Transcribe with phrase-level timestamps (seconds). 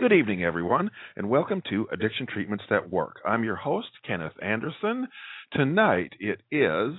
[0.00, 3.16] Good evening, everyone, and welcome to Addiction Treatments That Work.
[3.26, 5.08] I'm your host, Kenneth Anderson.
[5.54, 6.94] Tonight it is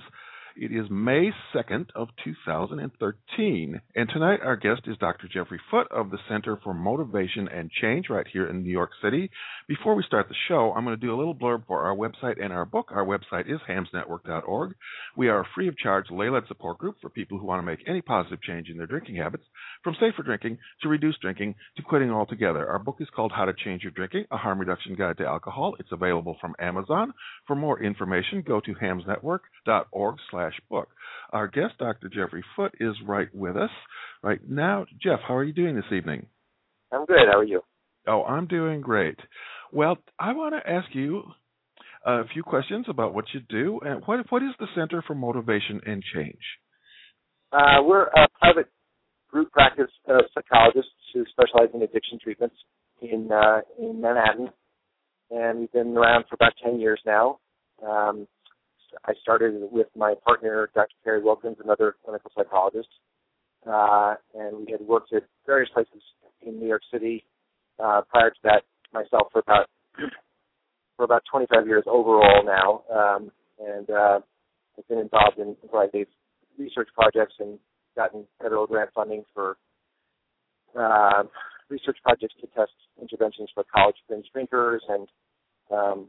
[0.56, 5.28] it is May 2nd of 2013, and tonight our guest is Dr.
[5.32, 9.30] Jeffrey Foote of the Center for Motivation and Change right here in New York City.
[9.68, 12.42] Before we start the show, I'm going to do a little blurb for our website
[12.42, 12.90] and our book.
[12.90, 14.74] Our website is hamsnetwork.org.
[15.16, 17.80] We are a free of charge lay-led support group for people who want to make
[17.86, 19.44] any positive change in their drinking habits,
[19.84, 22.68] from safer drinking to reduced drinking to quitting altogether.
[22.68, 25.76] Our book is called How to Change Your Drinking: A Harm Reduction Guide to Alcohol.
[25.78, 27.14] It's available from Amazon.
[27.46, 30.88] For more information, go to hamsnetwork.org/slash slash book.
[31.32, 32.08] Our guest, Dr.
[32.08, 33.70] Jeffrey Foote, is right with us
[34.22, 34.86] right now.
[35.02, 36.26] Jeff, how are you doing this evening?
[36.92, 37.26] I'm good.
[37.30, 37.60] How are you?
[38.08, 39.18] Oh, I'm doing great.
[39.72, 41.22] Well, I want to ask you
[42.04, 45.80] a few questions about what you do and what what is the Center for Motivation
[45.86, 46.40] and Change?
[47.52, 48.68] Uh, we're a private
[49.30, 52.56] group practice uh, psychologists who specialize in addiction treatments
[53.02, 54.48] in uh, in Manhattan,
[55.30, 57.38] and we've been around for about ten years now.
[57.86, 58.26] Um,
[59.04, 60.94] I started with my partner, Dr.
[61.04, 62.88] Carrie Wilkins, another clinical psychologist,
[63.66, 66.02] uh, and we had worked at various places
[66.42, 67.24] in New York City
[67.82, 69.66] uh, prior to that myself for about
[70.96, 74.20] for about 25 years overall now, um, and uh,
[74.78, 76.08] I've been involved in a variety of
[76.58, 77.58] research projects and
[77.96, 79.56] gotten federal grant funding for
[80.78, 81.22] uh,
[81.68, 85.08] research projects to test interventions for college binge drinkers and
[85.70, 86.06] um,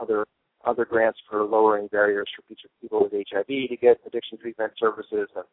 [0.00, 0.26] other
[0.66, 5.44] other grants for lowering barriers for people with HIV to get addiction treatment services and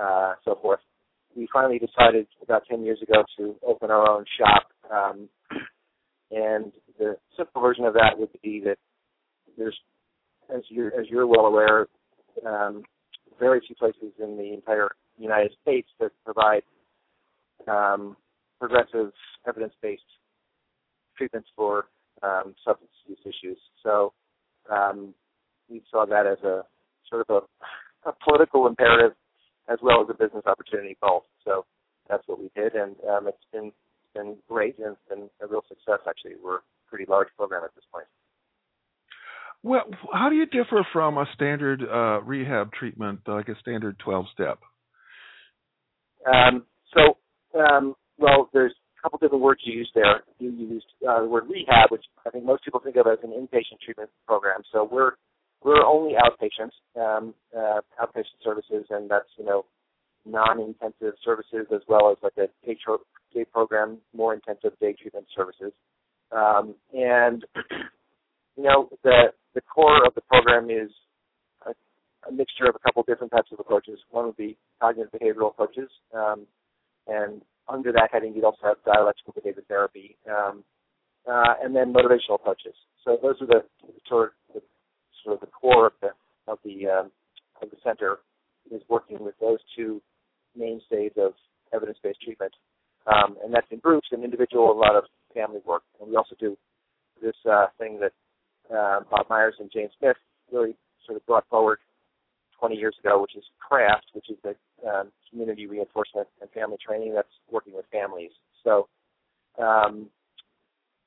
[0.00, 0.80] uh, so forth.
[1.36, 4.68] We finally decided about 10 years ago to open our own shop.
[4.90, 5.28] Um,
[6.30, 8.78] and the simple version of that would be that
[9.56, 9.76] there's,
[10.54, 11.86] as you're, as you're well aware,
[12.46, 12.82] um,
[13.38, 14.88] very few places in the entire
[15.18, 16.62] United States that provide
[17.68, 18.16] um,
[18.58, 19.12] progressive
[19.46, 20.02] evidence-based
[21.16, 21.86] treatments for
[22.22, 23.58] um, substance use issues.
[23.82, 24.12] So
[24.70, 25.14] um,
[25.68, 26.64] we saw that as a
[27.08, 29.12] sort of a, a, political imperative
[29.68, 31.24] as well as a business opportunity both.
[31.44, 31.64] So
[32.08, 33.72] that's what we did, and um, it's been
[34.14, 36.00] been great and it's been a real success.
[36.08, 38.06] Actually, we're a pretty large program at this point.
[39.62, 44.26] Well, how do you differ from a standard uh, rehab treatment, like a standard 12
[44.32, 44.60] step?
[46.26, 46.64] Um,
[46.94, 50.22] so, um, well, there's couple different words you used there.
[50.38, 53.30] You used uh, the word rehab, which I think most people think of as an
[53.30, 54.62] inpatient treatment program.
[54.72, 55.12] So we're
[55.62, 59.64] we're only outpatients, um, uh, outpatient services, and that's you know
[60.24, 63.00] non-intensive services as well as like a day, tro-
[63.34, 65.72] day program, more intensive day treatment services.
[66.30, 67.44] Um, and
[68.56, 70.90] you know the the core of the program is
[71.66, 71.70] a,
[72.28, 73.98] a mixture of a couple different types of approaches.
[74.10, 76.46] One would be cognitive behavioral approaches, um,
[77.06, 80.64] and under that heading, you'd also have dialectical behavior therapy, um,
[81.30, 82.74] uh, and then motivational approaches.
[83.04, 83.64] So those are the,
[84.08, 84.62] sort, of, the,
[85.22, 86.08] sort of the core of the
[86.46, 87.10] of the um,
[87.60, 88.18] of the center
[88.70, 90.00] is working with those two
[90.56, 91.32] mainstays of
[91.74, 92.52] evidence-based treatment,
[93.06, 95.04] um, and that's in groups and individual, a lot of
[95.34, 96.56] family work, and we also do
[97.22, 98.12] this uh, thing that
[98.74, 100.16] uh, Bob Meyers and Jane Smith
[100.52, 100.74] really
[101.06, 101.78] sort of brought forward
[102.58, 104.54] 20 years ago, which is CRAFT, which is the
[104.86, 108.30] um, community reinforcement and family training that's working with families.
[108.64, 108.88] So,
[109.58, 110.08] um,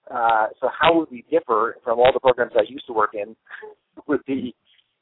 [0.10, 3.36] uh, so how would we differ from all the programs I used to work in?
[4.08, 4.56] would be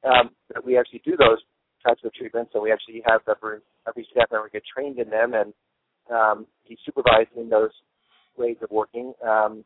[0.04, 1.38] um, that we actually do those
[1.86, 5.34] types of treatments, and we actually have every, every staff member get trained in them
[5.34, 5.54] and
[6.12, 7.72] um, be supervised in those
[8.38, 9.14] ways of working.
[9.26, 9.64] Um,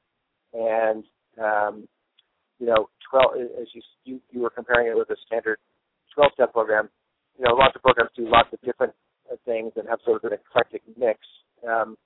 [0.54, 1.04] and
[1.42, 1.88] um,
[2.60, 3.32] you know, 12
[3.62, 5.58] as you, you you were comparing it with a standard
[6.18, 6.90] 12-step program.
[7.38, 8.94] You know, lots of programs do lots of different
[9.46, 11.20] things and have sort of an eclectic mix,
[11.68, 11.98] um,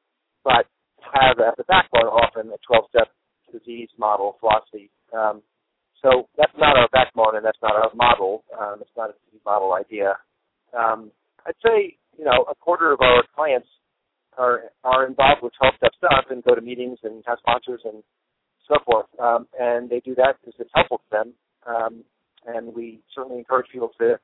[0.44, 0.66] but
[1.14, 3.10] have at the backbone often a 12-step
[3.52, 4.90] disease model philosophy.
[5.14, 5.42] Um,
[6.02, 8.44] so that's not our backbone and that's not our model.
[8.58, 10.16] Um, it's not a disease model idea.
[10.78, 11.12] Um,
[11.46, 13.68] I'd say, you know, a quarter of our clients
[14.38, 18.04] are are involved with 12-step stuff and go to meetings and have sponsors and
[18.68, 19.08] so forth.
[19.20, 21.34] Um, and they do that because it's helpful to them.
[21.66, 22.04] Um,
[22.46, 24.20] and we certainly encourage people to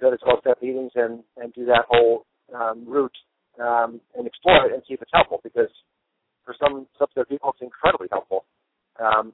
[0.00, 3.16] go to 12-step meetings and, and do that whole um, route
[3.60, 5.70] um, and explore it and see if it's helpful because
[6.44, 8.44] for some subset of people it's incredibly helpful.
[9.00, 9.32] Um,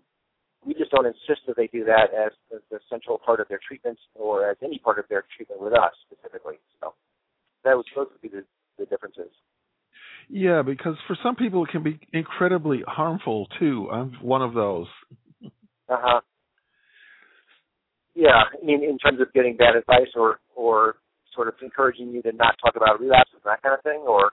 [0.64, 3.60] we just don't insist that they do that as, as the central part of their
[3.66, 6.56] treatment or as any part of their treatment with us specifically.
[6.80, 6.92] So
[7.64, 8.44] that was supposed to be the,
[8.78, 9.32] the differences.
[10.28, 13.88] Yeah, because for some people it can be incredibly harmful too.
[13.90, 14.86] I'm one of those.
[15.88, 16.20] Uh huh.
[18.14, 20.96] Yeah, I mean, in terms of getting bad advice or or
[21.34, 24.32] sort of encouraging you to not talk about relapses and that kind of thing, or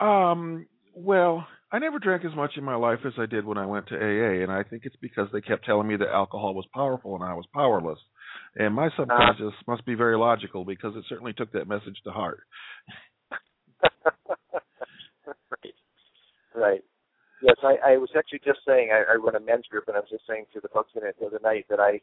[0.00, 3.66] um, well, I never drank as much in my life as I did when I
[3.66, 6.66] went to AA, and I think it's because they kept telling me that alcohol was
[6.72, 7.98] powerful and I was powerless.
[8.56, 12.10] And my subconscious uh, must be very logical because it certainly took that message to
[12.10, 12.40] heart.
[15.26, 15.74] right.
[16.54, 16.84] Right.
[17.42, 20.00] Yes, I, I was actually just saying I, I run a men's group, and I
[20.00, 22.00] was just saying to the folks in it the other night that I,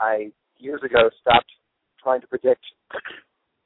[0.00, 1.52] I years ago stopped
[2.04, 2.62] trying to predict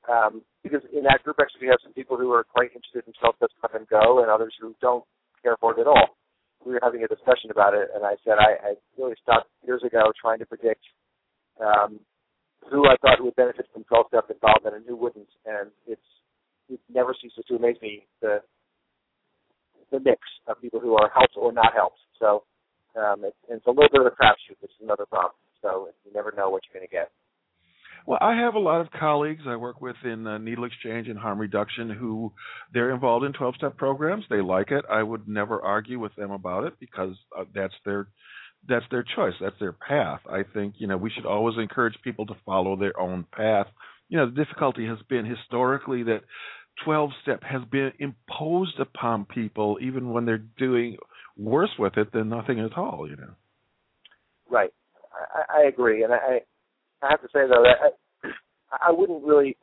[0.08, 3.12] um, because in that group actually we have some people who are quite interested in
[3.20, 5.04] self-test come and go, and others who don't
[5.42, 6.16] care for it at all.
[6.64, 9.82] We were having a discussion about it, and I said I, I really stopped years
[9.84, 10.82] ago trying to predict
[11.60, 12.00] um,
[12.70, 16.08] who I thought would benefit from 12-step involvement and who wouldn't, and it's
[16.68, 18.40] it never ceases to amaze me the
[19.90, 22.00] the mix of people who are helped or not helped.
[22.18, 22.44] So
[22.96, 25.40] um, it, it's a little bit of a crapshoot, which is another problem.
[25.62, 27.10] So you never know what you're going to get.
[28.08, 31.18] Well, I have a lot of colleagues I work with in uh, needle exchange and
[31.18, 32.32] harm reduction who
[32.72, 34.24] they're involved in 12-step programs.
[34.30, 34.86] They like it.
[34.90, 38.08] I would never argue with them about it because uh, that's their
[38.66, 39.34] that's their choice.
[39.38, 40.20] That's their path.
[40.26, 43.66] I think you know we should always encourage people to follow their own path.
[44.08, 46.22] You know, the difficulty has been historically that
[46.86, 50.96] 12-step has been imposed upon people even when they're doing
[51.36, 53.06] worse with it than nothing at all.
[53.06, 53.34] You know.
[54.48, 54.72] Right.
[55.12, 56.40] I, I agree, and I
[57.02, 57.90] I have to say though that I,
[58.88, 59.56] I wouldn't really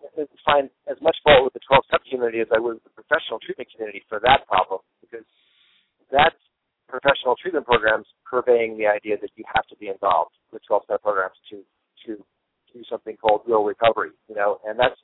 [0.45, 3.39] find as much fault with the 12 step community as I would with the professional
[3.39, 5.25] treatment community for that problem because
[6.11, 6.37] that's
[6.87, 11.01] professional treatment programs purveying the idea that you have to be involved with 12 step
[11.01, 11.61] programs to
[12.05, 12.23] to
[12.73, 14.99] do something called real recovery, you know, and that's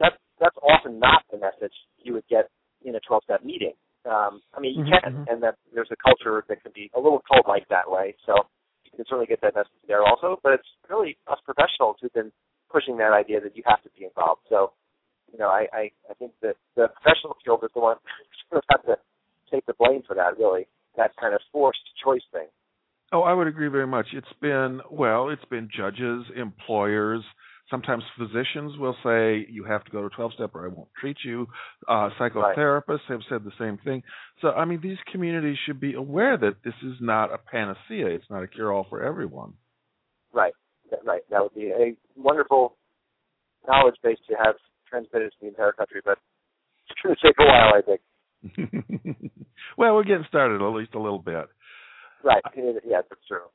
[0.00, 2.48] that's that's often not the message you would get
[2.84, 3.74] in a 12 step meeting.
[4.04, 5.30] Um, I mean, you mm-hmm, can, mm-hmm.
[5.30, 8.16] and that there's a culture that can be a little cult like that way.
[8.26, 8.34] So
[8.92, 10.38] you can certainly get that message there also.
[10.42, 12.32] But it's really us professionals who've been
[12.70, 14.42] pushing that idea that you have to be involved.
[14.48, 14.72] So,
[15.32, 17.96] you know, I, I, I think that the professional field is the one
[18.50, 18.96] who have to
[19.50, 20.66] take the blame for that, really,
[20.96, 22.48] that kind of forced choice thing.
[23.12, 24.06] Oh, I would agree very much.
[24.14, 27.22] It's been, well, it's been judges, employers,
[27.70, 31.16] Sometimes physicians will say you have to go to 12 step or I won't treat
[31.24, 31.46] you.
[31.88, 33.00] Uh, psychotherapists right.
[33.08, 34.02] have said the same thing.
[34.40, 38.08] So, I mean, these communities should be aware that this is not a panacea.
[38.08, 39.54] It's not a cure all for everyone.
[40.32, 40.52] Right,
[41.04, 41.22] right.
[41.30, 42.76] That would be a wonderful
[43.66, 44.56] knowledge base to have
[44.88, 46.18] transmitted to the entire country, but
[46.90, 48.00] it's going to take a while, I think.
[49.78, 51.46] well, we're getting started at least a little bit.
[52.24, 52.42] Right.
[52.56, 53.48] Yeah, that's true.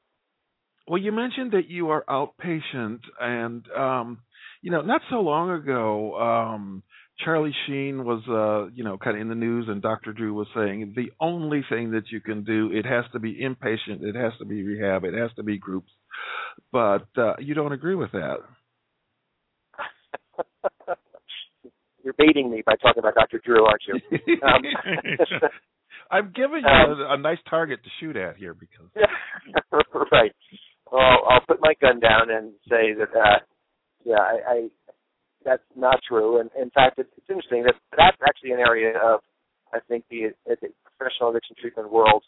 [0.87, 4.19] Well, you mentioned that you are outpatient, and um,
[4.61, 6.83] you know, not so long ago, um,
[7.23, 10.13] Charlie Sheen was, uh, you know, kind of in the news, and Dr.
[10.13, 14.01] Drew was saying the only thing that you can do, it has to be inpatient,
[14.03, 15.91] it has to be rehab, it has to be groups.
[16.71, 18.37] But uh, you don't agree with that.
[22.03, 23.41] You're baiting me by talking about Dr.
[23.43, 23.95] Drew, aren't you?
[24.41, 24.61] Um,
[26.11, 28.87] I'm giving you um, a, a nice target to shoot at here because.
[30.11, 30.31] right.
[30.91, 33.39] Well, I'll put my gun down and say that, uh,
[34.05, 34.67] yeah, I, I
[35.45, 36.39] that's not true.
[36.39, 39.21] And in fact, it's, it's interesting that that's actually an area of,
[39.73, 42.23] I think, the, the professional addiction treatment world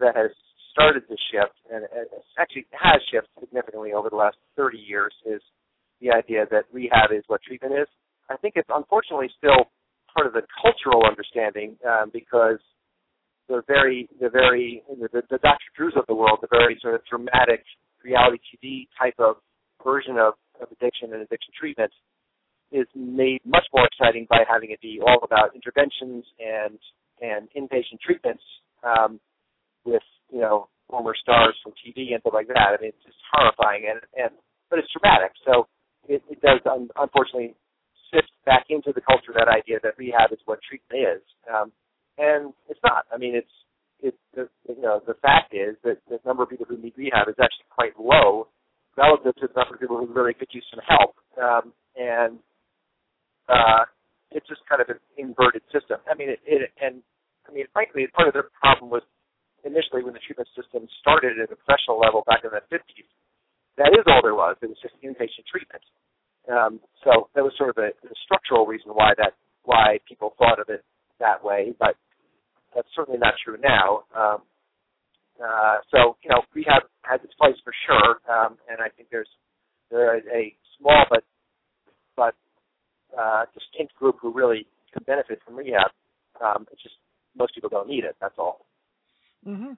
[0.00, 0.30] that has
[0.72, 1.84] started to shift and
[2.38, 5.14] actually has shifted significantly over the last 30 years.
[5.24, 5.40] Is
[6.00, 7.86] the idea that rehab is what treatment is.
[8.28, 9.70] I think it's unfortunately still
[10.14, 12.58] part of the cultural understanding um, because
[13.48, 15.68] the very, the very, the, the Dr.
[15.76, 17.62] Drews of the world, the very sort of dramatic
[18.04, 19.36] reality TV type of
[19.82, 21.90] version of, of addiction and addiction treatment
[22.70, 26.78] is made much more exciting by having it be all about interventions and
[27.22, 28.42] and inpatient treatments
[28.82, 29.20] um,
[29.84, 32.76] with you know former stars from TV and stuff like that.
[32.76, 34.32] I mean, it's just horrifying and and
[34.70, 35.32] but it's dramatic.
[35.46, 35.66] So
[36.08, 37.54] it, it does un- unfortunately
[38.12, 41.72] sift back into the culture that idea that rehab is what treatment is, um,
[42.18, 43.06] and it's not.
[43.12, 43.54] I mean, it's
[44.04, 47.24] it, the, you know, the fact is that the number of people who need rehab
[47.28, 48.52] is actually quite low
[49.00, 51.16] relative to the number of people who really could use some help.
[51.40, 52.36] Um, and
[53.48, 53.88] uh,
[54.30, 56.04] it's just kind of an inverted system.
[56.04, 57.00] I mean, it, it and
[57.48, 59.02] I mean, frankly, part of the problem was
[59.64, 63.08] initially when the treatment system started at a professional level back in the 50s.
[63.80, 64.60] That is all there was.
[64.60, 65.82] It was just inpatient treatment.
[66.44, 69.32] Um, so that was sort of a, a structural reason why that
[69.64, 70.84] why people thought of it
[71.18, 71.72] that way.
[71.80, 71.96] But
[72.74, 74.04] that's certainly not true now.
[74.14, 74.38] Um,
[75.42, 79.28] uh, so you know, rehab has its place for sure, um, and I think there's
[79.90, 81.24] there is a small but
[82.16, 82.34] but
[83.18, 85.90] uh, distinct group who really can benefit from rehab.
[86.42, 86.94] Um, it's just
[87.36, 88.16] most people don't need it.
[88.20, 88.66] That's all.
[89.46, 89.72] Mm-hmm.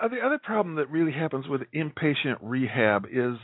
[0.00, 3.36] Uh, the other problem that really happens with inpatient rehab is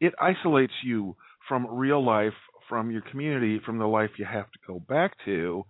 [0.00, 1.16] it isolates you
[1.48, 2.32] from real life,
[2.68, 5.64] from your community, from the life you have to go back to.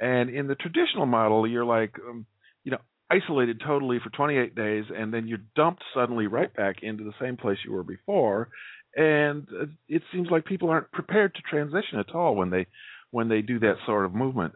[0.00, 2.26] And in the traditional model, you're like, um,
[2.66, 7.04] you know, isolated totally for 28 days, and then you're dumped suddenly right back into
[7.04, 8.48] the same place you were before.
[8.96, 12.66] And uh, it seems like people aren't prepared to transition at all when they
[13.12, 14.54] when they do that sort of movement.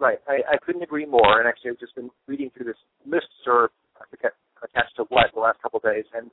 [0.00, 1.38] Right, I, I couldn't agree more.
[1.38, 3.70] And actually, I've just been reading through this list, or
[4.64, 6.30] attached to what the last couple of days, and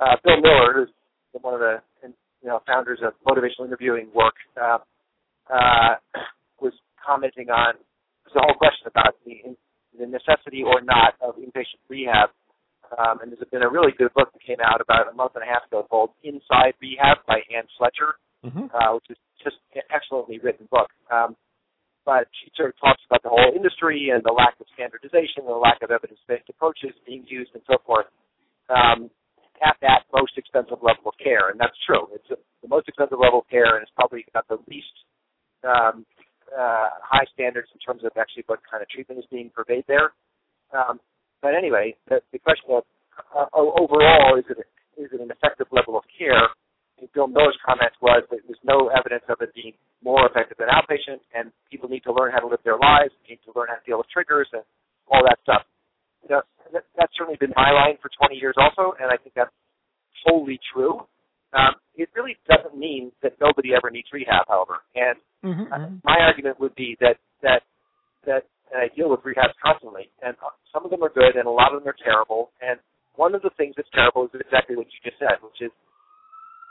[0.00, 0.90] uh, Bill Miller, who's
[1.40, 4.78] one of the you know founders of motivational interviewing work, uh,
[5.48, 5.94] uh,
[6.60, 6.72] was
[7.06, 7.74] commenting on
[8.34, 9.54] the whole question about the
[9.98, 12.30] the necessity or not of inpatient rehab.
[12.96, 15.44] Um, and there's been a really good book that came out about a month and
[15.44, 18.72] a half ago called Inside Rehab by Anne Fletcher, mm-hmm.
[18.72, 20.88] uh, which is just an excellently written book.
[21.12, 21.36] Um,
[22.08, 25.52] but she sort of talks about the whole industry and the lack of standardization, and
[25.52, 28.08] the lack of evidence-based approaches being used, and so forth.
[28.72, 29.12] Um,
[29.60, 32.06] at that most expensive level of care, and that's true.
[32.14, 34.94] It's a, the most expensive level of care, and it's probably got the least
[35.66, 36.06] um,
[36.52, 40.12] uh, high standards in terms of actually what kind of treatment is being purveyed there.
[40.72, 41.00] Um,
[41.42, 42.84] but anyway, the, the question of
[43.34, 44.58] uh, overall is it
[44.98, 46.50] is it an effective level of care?
[47.14, 51.22] Bill Miller's comment was that there's no evidence of it being more effective than outpatient,
[51.34, 53.86] and people need to learn how to live their lives, need to learn how to
[53.86, 54.62] deal with triggers and
[55.06, 55.62] all that stuff.
[56.26, 59.34] You know, that, that's certainly been my line for 20 years also, and I think
[59.38, 59.54] that's
[60.26, 61.06] wholly true.
[61.54, 64.84] Um, it really doesn't mean that nobody ever needs rehab, however.
[64.94, 67.62] And mm-hmm, uh, my argument would be that that
[68.26, 70.36] that and I deal with rehabs constantly, and
[70.72, 72.50] some of them are good, and a lot of them are terrible.
[72.60, 72.78] And
[73.16, 75.72] one of the things that's terrible is exactly what you just said, which is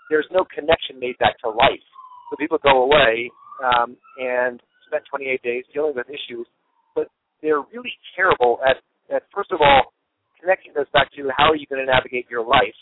[0.09, 1.83] there's no connection made back to life.
[2.29, 3.31] So people go away
[3.63, 6.47] um, and spend 28 days dealing with issues,
[6.95, 7.09] but
[7.41, 8.77] they're really terrible at,
[9.13, 9.93] at first of all
[10.39, 12.77] connecting us back to how are you going to navigate your life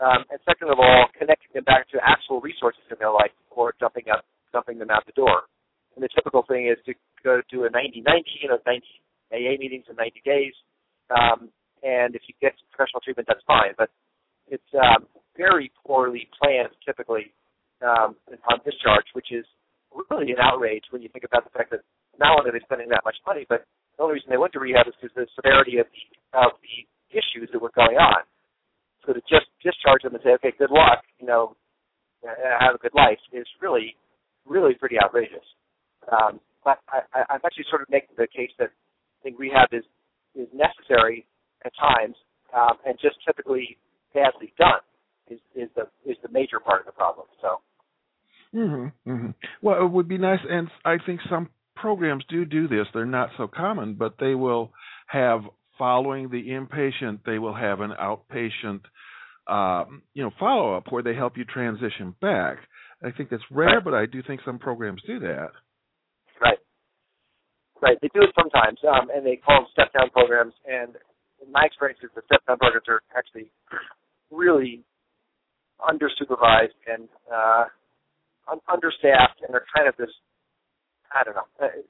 [0.00, 3.76] um, and second of all, connecting them back to actual resources in their life before
[3.78, 5.44] dumping up, dumping them out the door.
[5.94, 8.00] And the typical thing is to go to a 90-90,
[8.40, 8.80] you know, 90
[9.32, 10.54] AA meetings in 90 days.
[11.12, 11.52] Um,
[11.84, 13.76] and if you get professional treatment, that's fine.
[13.76, 13.90] But
[14.48, 15.04] it's um,
[15.36, 17.32] very poorly planned, typically,
[17.84, 19.44] um, upon discharge, which is
[20.08, 21.80] really an outrage when you think about the fact that
[22.18, 23.64] not only are they spending that much money, but
[23.96, 26.02] the only reason they went to rehab is because the severity of the,
[26.38, 28.24] of the issues that were going on.
[29.06, 31.56] So to just discharge them and say, okay, good luck, you know,
[32.60, 33.96] have a good life is really,
[34.46, 35.44] really pretty outrageous.
[36.10, 39.84] Um, but I, I'm actually sort of making the case that I think rehab is
[40.34, 41.26] is necessary
[41.64, 42.14] at times,
[42.54, 43.76] um, and just typically
[44.14, 44.84] badly done
[45.28, 47.26] is is the is the major part of the problem.
[47.40, 47.60] So.
[48.54, 48.92] Mhm.
[49.06, 49.34] Mhm.
[49.62, 52.86] Well, it would be nice, and I think some programs do do this.
[52.92, 54.72] They're not so common, but they will
[55.06, 55.44] have
[55.80, 58.84] following the inpatient, they will have an outpatient,
[59.48, 62.58] um, you know, follow up where they help you transition back.
[63.02, 65.52] I think that's rare, but I do think some programs do that.
[66.38, 66.58] Right.
[67.80, 67.96] Right.
[68.02, 70.52] They do it sometimes, um, and they call them step down programs.
[70.68, 70.94] And
[71.40, 73.50] in my experience, is the step down programs are actually
[74.30, 74.84] really
[75.80, 77.64] under supervised and uh,
[78.52, 80.12] un- understaffed, and they're kind of this.
[81.08, 81.80] I don't know, uh,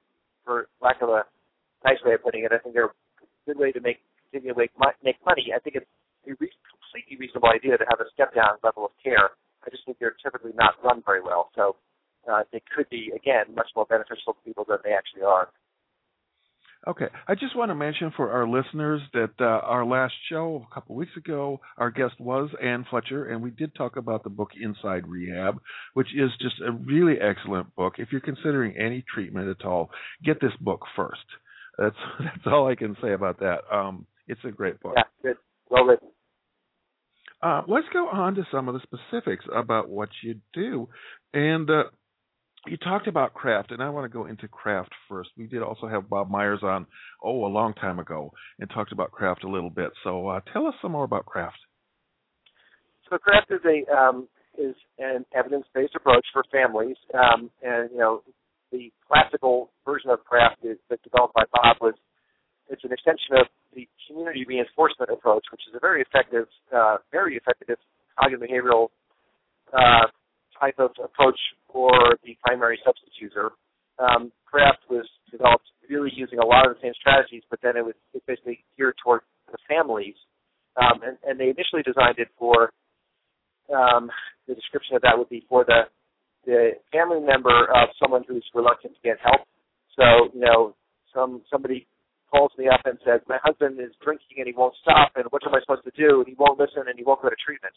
[0.47, 1.25] for lack of a
[1.85, 2.95] nice way of putting it, I think they're
[3.51, 3.99] good way to make
[4.31, 4.71] continue to make,
[5.03, 5.51] make money.
[5.51, 5.87] I think it's
[6.27, 9.35] a re- completely reasonable idea to have a step down level of care.
[9.67, 11.51] I just think they're typically not run very well.
[11.57, 11.77] So
[12.31, 15.49] uh, they could be again much more beneficial to people than they actually are.
[16.89, 20.75] Okay, I just want to mention for our listeners that uh, our last show a
[20.75, 24.53] couple weeks ago, our guest was Anne Fletcher, and we did talk about the book
[24.59, 25.61] Inside Rehab,
[25.93, 27.95] which is just a really excellent book.
[27.99, 29.91] If you're considering any treatment at all,
[30.25, 31.21] get this book first.
[31.81, 33.61] That's that's all I can say about that.
[33.73, 34.95] Um, it's a great book.
[34.97, 35.37] Yeah, good,
[35.69, 36.09] well written.
[37.43, 40.89] Uh, let's go on to some of the specifics about what you do,
[41.33, 41.85] and uh,
[42.67, 45.31] you talked about craft, and I want to go into craft first.
[45.39, 46.87] We did also have Bob Meyers on,
[47.25, 49.91] oh, a long time ago, and talked about craft a little bit.
[50.05, 51.57] So uh, tell us some more about craft.
[53.09, 58.23] So craft is a um, is an evidence-based approach for families, um, and you know
[58.73, 61.95] the classical version of craft is, that developed by Bob was
[62.71, 67.37] it's an extension of the community reinforcement approach, which is a very effective, uh, very
[67.37, 67.77] effective
[68.19, 68.89] cognitive behavioral
[69.73, 70.07] uh,
[70.59, 71.39] type of approach
[71.73, 71.91] for
[72.25, 73.51] the primary substance user.
[73.99, 77.85] Um, craft was developed really using a lot of the same strategies, but then it
[77.85, 80.15] was it basically geared toward the families,
[80.77, 82.71] um, and, and they initially designed it for
[83.75, 84.11] um,
[84.47, 85.91] the description of that would be for the
[86.47, 89.47] the family member of someone who's reluctant to get help.
[89.97, 90.75] So, you know,
[91.15, 91.87] some somebody
[92.31, 95.43] calls me up and says, My husband is drinking and he won't stop and what
[95.47, 96.21] am I supposed to do?
[96.21, 97.75] And he won't listen and he won't go to treatment.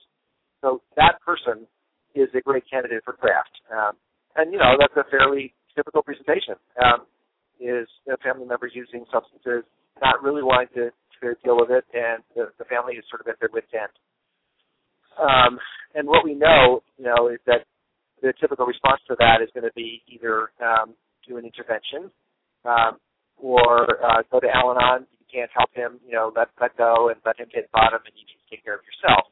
[0.62, 1.68] So that person
[2.16, 3.52] is a great candidate for craft.
[3.74, 3.98] Um,
[4.36, 6.56] and you know, that's a fairly typical presentation.
[6.80, 7.06] Um,
[7.60, 9.64] is a family members using substances
[10.02, 10.86] not really wanting to,
[11.22, 13.94] to deal with it, and the, the family is sort of at their wits' end.
[15.16, 15.60] Um,
[15.94, 17.70] and what we know, you know, is that
[18.24, 20.96] the typical response to that is going to be either um,
[21.28, 22.10] do an intervention
[22.64, 22.96] um,
[23.36, 25.06] or uh, go to Al-Anon.
[25.12, 28.16] You can't help him, you know, let let go and let him hit bottom, and
[28.16, 29.28] you need take care of yourself.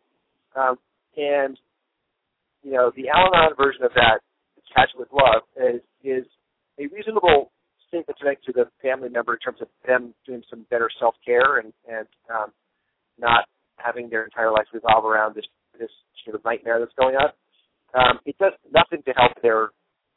[0.60, 0.76] Um,
[1.16, 1.58] and
[2.64, 4.20] you know, the Al-Anon version of that,
[4.68, 6.28] Detach with Love, is is
[6.78, 7.52] a reasonable
[7.88, 11.16] statement to make to the family member in terms of them doing some better self
[11.24, 12.52] care and and um,
[13.18, 13.46] not
[13.78, 15.48] having their entire life revolve around this
[15.80, 15.92] this
[16.26, 17.32] sort of nightmare that's going on.
[17.94, 19.70] Um, it does nothing to help their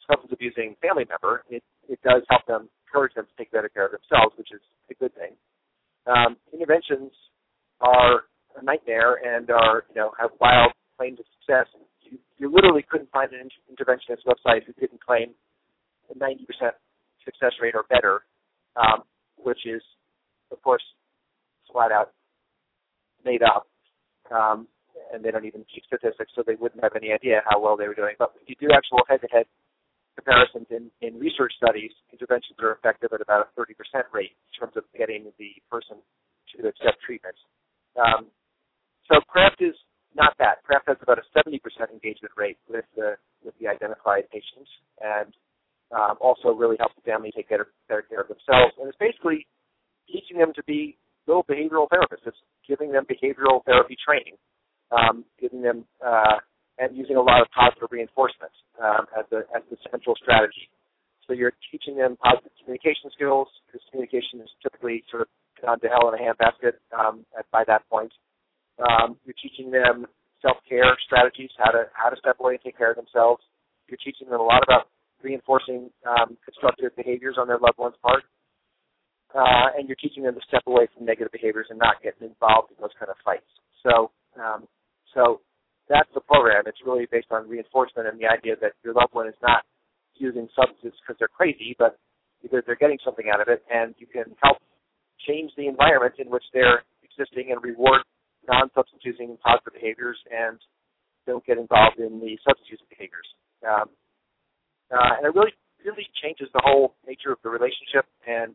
[0.07, 1.45] substance abusing family member.
[1.49, 4.61] It it does help them encourage them to take better care of themselves, which is
[4.91, 5.35] a good thing.
[6.07, 7.13] Um, interventions
[7.81, 8.25] are
[8.61, 11.67] a nightmare and are you know have wild claims of success.
[12.03, 15.35] You, you literally couldn't find an interventionist website who didn't claim
[16.11, 16.37] a 90%
[17.25, 18.23] success rate or better,
[18.77, 19.03] um,
[19.39, 19.83] which is
[20.53, 20.83] of course
[21.73, 22.13] flat out
[23.25, 23.67] made up.
[24.31, 24.69] Um,
[25.15, 27.87] and they don't even keep statistics, so they wouldn't have any idea how well they
[27.87, 28.19] were doing.
[28.19, 29.47] But if you do actual head-to-head
[30.19, 33.79] comparisons in, in research studies, interventions are effective at about a 30%
[34.13, 36.03] rate in terms of getting the person
[36.55, 37.35] to accept treatment.
[37.95, 38.27] Um,
[39.07, 39.77] so CRAFT is
[40.15, 40.63] not that.
[40.67, 41.59] CRAFT has about a 70%
[41.91, 44.71] engagement rate with the with the identified patients,
[45.03, 45.35] and
[45.93, 48.73] um, also really helps the family take better, better care of themselves.
[48.81, 49.47] And it's basically
[50.09, 52.25] teaching them to be little behavioral therapists.
[52.25, 54.41] It's giving them behavioral therapy training
[54.95, 56.39] um, giving them uh,
[56.79, 60.71] and using a lot of positive reinforcement um, as the as the central strategy.
[61.27, 65.29] So you're teaching them positive communication skills because communication is typically sort of
[65.63, 68.13] gone to hell in a handbasket um, at, by that point.
[68.79, 70.07] Um, you're teaching them
[70.43, 73.43] self-care strategies, how to how to step away and take care of themselves.
[73.89, 74.89] You're teaching them a lot about
[75.23, 78.25] reinforcing um, constructive behaviors on their loved one's part.
[79.35, 82.71] Uh, and you're teaching them to step away from negative behaviors and not get involved
[82.71, 83.49] in those kind of fights.
[83.83, 84.69] So um,
[85.15, 85.41] so
[85.89, 86.65] that's the program.
[86.67, 89.63] It's really based on reinforcement and the idea that your loved one is not
[90.17, 91.99] using substances because they're crazy, but
[92.43, 94.59] because they're getting something out of it, and you can help
[95.27, 98.03] change the environment in which they're existing and reward
[98.49, 100.61] non-substance using positive behaviors and
[101.27, 103.29] don't get involved in the substance using behaviors.
[103.65, 103.89] Um,
[104.93, 108.53] uh, and it really, really changes the whole nature of the relationship and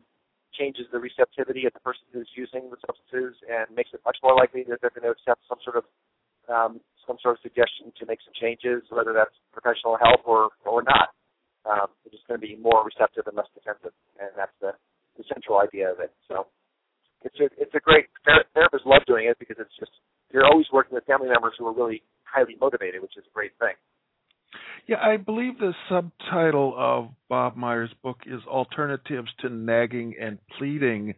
[0.54, 4.34] changes the receptivity of the person who's using the substances and makes it much more
[4.34, 5.84] likely that they're going to accept some sort of
[6.48, 10.82] um, some sort of suggestion to make some changes, whether that's professional help or or
[10.82, 11.12] not.
[11.68, 14.72] Um, they're just going to be more receptive and less defensive, and that's the,
[15.20, 16.08] the central idea of it.
[16.24, 16.48] So
[17.24, 18.08] it's a it's a great
[18.56, 19.92] therapists love doing it because it's just
[20.32, 23.52] you're always working with family members who are really highly motivated, which is a great
[23.58, 23.76] thing.
[24.86, 31.14] Yeah, I believe the subtitle of Bob Meyers' book is Alternatives to Nagging and Pleading.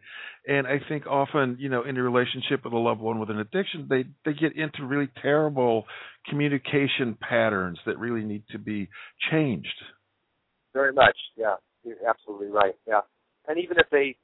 [0.47, 3.39] And I think often, you know, in a relationship with a loved one with an
[3.39, 5.85] addiction, they, they get into really terrible
[6.29, 8.89] communication patterns that really need to be
[9.31, 9.67] changed.
[10.73, 11.55] Very much, yeah.
[11.83, 12.75] You're absolutely right.
[12.87, 13.01] Yeah.
[13.47, 14.15] And even if they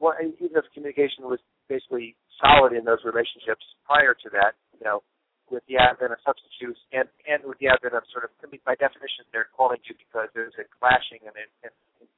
[0.00, 5.02] well, even if communication was basically solid in those relationships prior to that, you know,
[5.50, 8.30] with the advent of substance use and, and with the advent of sort of,
[8.62, 12.08] by definition, they're calling you because there's a clashing and, and, and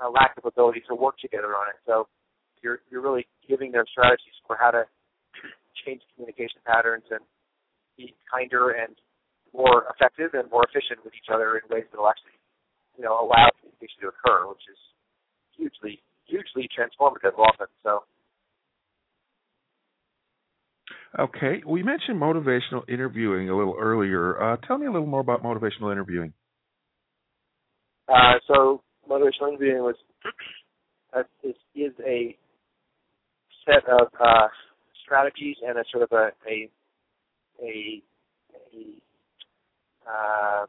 [0.00, 1.78] a lack of ability to work together on it.
[1.84, 2.08] So
[2.64, 4.84] you're you're really giving them strategies for how to
[5.84, 7.20] change communication patterns and
[7.96, 8.96] be kinder and
[9.52, 12.36] more effective and more efficient with each other in ways that will actually,
[12.96, 14.80] you know, allow communication to occur, which is
[15.56, 17.68] hugely hugely transformative often.
[17.82, 18.06] So
[21.18, 24.40] Okay, we mentioned motivational interviewing a little earlier.
[24.40, 26.32] Uh, tell me a little more about motivational interviewing.
[28.08, 29.96] Uh, so, motivational interviewing was
[31.16, 32.36] uh, is, is a
[33.66, 34.46] set of uh,
[35.04, 36.70] strategies and a sort of a a
[37.60, 38.02] a,
[38.72, 39.00] a
[40.08, 40.66] uh,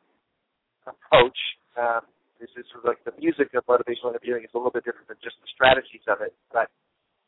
[0.88, 1.38] approach.
[1.78, 2.02] Um,
[2.40, 5.08] this is sort of like the music of motivational interviewing is a little bit different
[5.08, 6.70] than just the strategies of it, but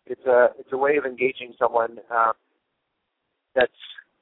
[0.08, 2.00] it's a it's a way of engaging someone.
[2.10, 2.34] Um,
[3.56, 3.72] that's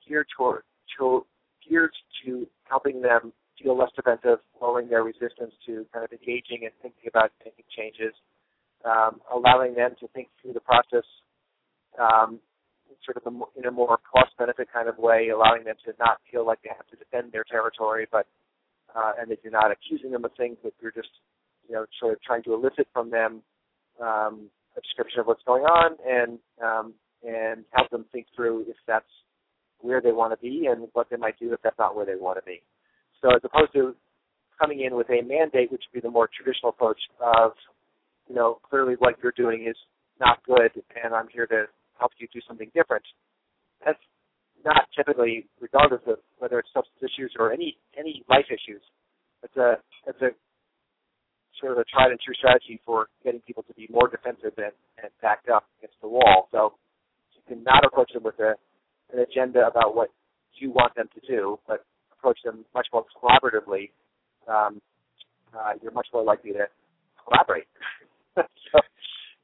[0.08, 0.64] geared toward
[0.98, 1.26] to,
[1.68, 1.92] geared
[2.26, 7.08] to helping them feel less defensive, lowering their resistance to kind of engaging and thinking
[7.08, 8.14] about making changes,
[8.86, 11.06] um, allowing them to think through the process
[12.00, 12.40] um,
[13.06, 16.46] sort of a, in a more cost-benefit kind of way, allowing them to not feel
[16.46, 18.28] like they have to defend their territory, but
[18.96, 21.10] uh, and that you're not accusing them of things, but you're just
[21.68, 23.42] you know sort of trying to elicit from them
[24.02, 26.94] um, a description of what's going on and um,
[27.28, 29.06] and help them think through if that's
[29.80, 32.16] where they want to be and what they might do if that's not where they
[32.16, 32.62] want to be.
[33.22, 33.96] So as opposed to
[34.60, 37.54] coming in with a mandate, which would be the more traditional approach of,
[38.30, 39.76] you know, clearly what you're doing is
[40.20, 40.72] not good,
[41.04, 41.66] and I'm here to
[42.00, 43.04] help you do something different.
[43.86, 44.00] That's
[44.64, 48.82] not typically, regardless of whether it's substance issues or any any life issues.
[49.44, 50.30] It's a it's a
[51.60, 54.74] sort of a tried and true strategy for getting people to be more defensive and,
[55.02, 56.48] and backed up against the wall.
[56.52, 56.74] So
[57.52, 58.56] can not approach them with a,
[59.12, 60.10] an agenda about what
[60.56, 61.84] you want them to do, but
[62.18, 63.92] approach them much more collaboratively.
[64.48, 64.82] Um,
[65.54, 66.66] uh, you're much more likely to
[67.20, 67.68] collaborate.
[68.36, 68.80] so,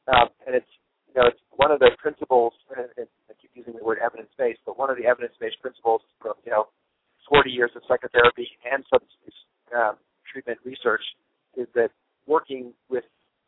[0.07, 0.71] um, and it's
[1.13, 2.53] you know it's one of the principles.
[2.75, 6.33] And, and I keep using the word evidence-based, but one of the evidence-based principles from
[6.45, 6.67] you know
[7.27, 9.35] 40 years of psychotherapy and substance
[9.75, 9.95] um,
[10.31, 11.03] treatment research
[11.57, 11.89] is that
[12.25, 13.03] working with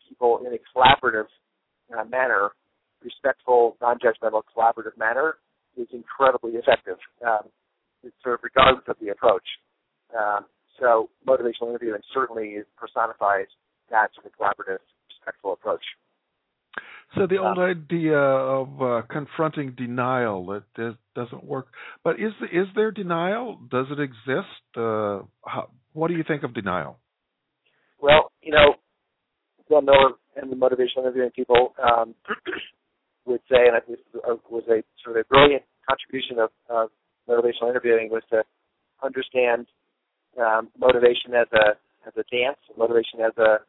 [0.07, 1.31] people in a collaborative
[1.95, 2.51] uh, manner,
[3.03, 5.35] respectful, non-judgmental, collaborative manner,
[5.77, 6.97] is incredibly effective.
[7.25, 7.49] Um,
[8.23, 9.43] sort of regardless of the approach.
[10.17, 10.45] Um,
[10.79, 13.47] so motivational interviewing certainly personifies
[13.89, 15.83] that sort of collaborative, respectful approach.
[17.15, 21.67] So the old um, idea of uh, confronting denial that doesn't work,
[22.03, 23.59] but is is there denial?
[23.69, 24.77] Does it exist?
[24.77, 26.99] Uh, how, what do you think of denial?
[27.99, 28.75] Well, you know,
[29.67, 32.13] Bill Miller and the motivational interviewing people um,
[33.25, 36.89] would say, and I think this was a sort of a brilliant contribution of, of
[37.27, 38.43] motivational interviewing was to
[39.03, 39.67] understand
[40.39, 41.77] um, motivation as a
[42.07, 43.59] as a dance, motivation as a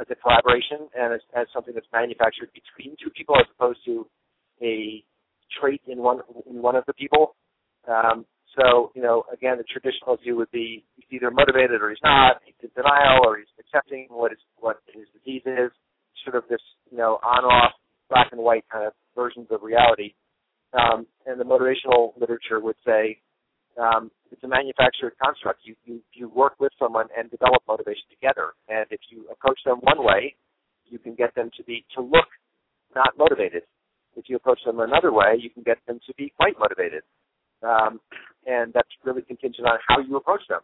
[0.00, 4.06] as a collaboration, and as, as something that's manufactured between two people as opposed to
[4.62, 5.02] a
[5.60, 7.34] trait in one in one of the people.
[7.86, 12.02] Um, so, you know, again, the traditional view would be he's either motivated or he's
[12.02, 12.40] not.
[12.44, 15.70] He's in denial or he's accepting what his what his disease is.
[16.24, 17.72] Sort of this, you know, on-off,
[18.08, 20.14] black and white kind of versions of reality.
[20.72, 23.20] Um, and the motivational literature would say
[23.80, 25.60] um, it's a manufactured construct.
[25.64, 28.52] You, you you work with someone and develop motivation together.
[28.68, 30.34] And if you approach them one way,
[30.86, 32.28] you can get them to be to look
[32.94, 33.62] not motivated.
[34.16, 37.02] If you approach them another way, you can get them to be quite motivated.
[37.62, 38.00] Um,
[38.46, 40.60] and that's really contingent on how you approach them.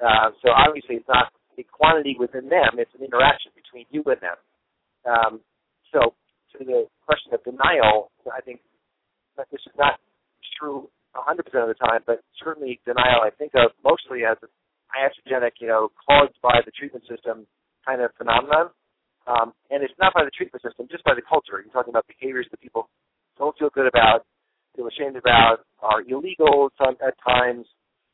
[0.00, 4.20] Uh, so obviously, it's not a quantity within them; it's an interaction between you and
[4.20, 4.38] them.
[5.04, 5.40] Um,
[5.92, 6.14] so,
[6.56, 8.60] to the question of denial, I think
[9.36, 10.00] that this is not
[10.58, 14.48] true 100% of the time, but certainly denial I think of mostly as an
[14.94, 17.46] iatrogenic, you know, caused by the treatment system
[17.86, 18.70] kind of phenomenon.
[19.26, 21.60] Um, and it's not by the treatment system, just by the culture.
[21.60, 22.88] You're talking about behaviors that people
[23.36, 24.24] don't feel good about,
[24.74, 27.66] feel ashamed about, are illegal at times,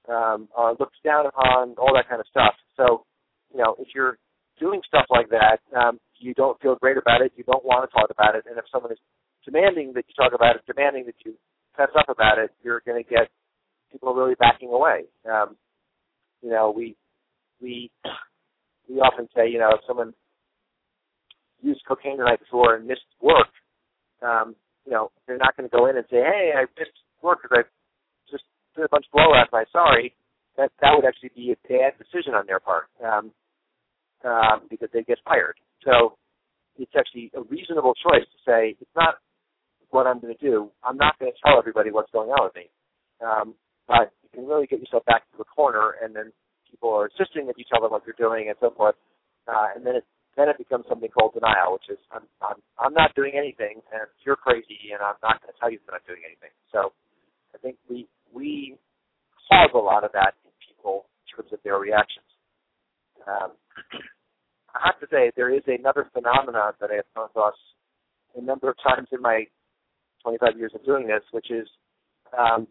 [0.09, 2.55] um, are looked down upon, all that kind of stuff.
[2.77, 3.07] So,
[3.53, 4.19] you know, if you're
[4.59, 7.95] doing stuff like that, um, you don't feel great about it, you don't want to
[7.95, 8.99] talk about it, and if someone is
[9.45, 11.35] demanding that you talk about it, demanding that you
[11.77, 13.29] fess up about it, you're going to get
[13.93, 15.05] people really backing away.
[15.31, 15.57] Um,
[16.43, 16.97] you know, we
[17.61, 17.91] we
[18.89, 20.15] we often say, you know, if someone
[21.63, 23.49] used cocaine the night before and missed work,
[24.23, 27.41] um, you know, they're not going to go in and say, hey, I missed work
[27.43, 28.45] because I just
[28.77, 29.67] did a bunch of blow last night.
[29.73, 30.15] Sorry.
[30.57, 33.33] That that would actually be a bad decision on their part um,
[34.25, 35.57] um, because they get fired.
[35.85, 36.17] So
[36.79, 39.17] it's actually a reasonable choice to say it's not
[39.91, 40.71] what I'm going to do.
[40.83, 42.67] I'm not going to tell everybody what's going on with me.
[43.23, 43.55] Um,
[43.87, 46.33] but you can really get yourself back to the corner, and then
[46.71, 48.97] people are insisting that you tell them what you're doing and so forth.
[49.47, 50.05] Uh, and then it
[50.37, 54.09] then it becomes something called denial, which is I'm I'm I'm not doing anything, and
[54.27, 56.51] you're crazy, and I'm not going to tell you that I'm doing anything.
[56.73, 56.91] So
[57.55, 58.77] I think we we
[59.47, 62.27] cause a lot of that in people in terms of their reactions.
[63.29, 63.53] Um,
[64.75, 67.55] I have to say there is another phenomenon that I have come across
[68.37, 69.45] a number of times in my
[70.23, 71.69] 25 years of doing this, which is
[72.37, 72.67] um,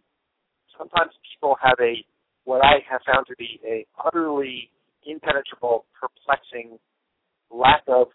[0.77, 2.03] sometimes people have a
[2.45, 4.69] what I have found to be a utterly
[5.05, 6.77] impenetrable, perplexing
[7.49, 8.07] lack of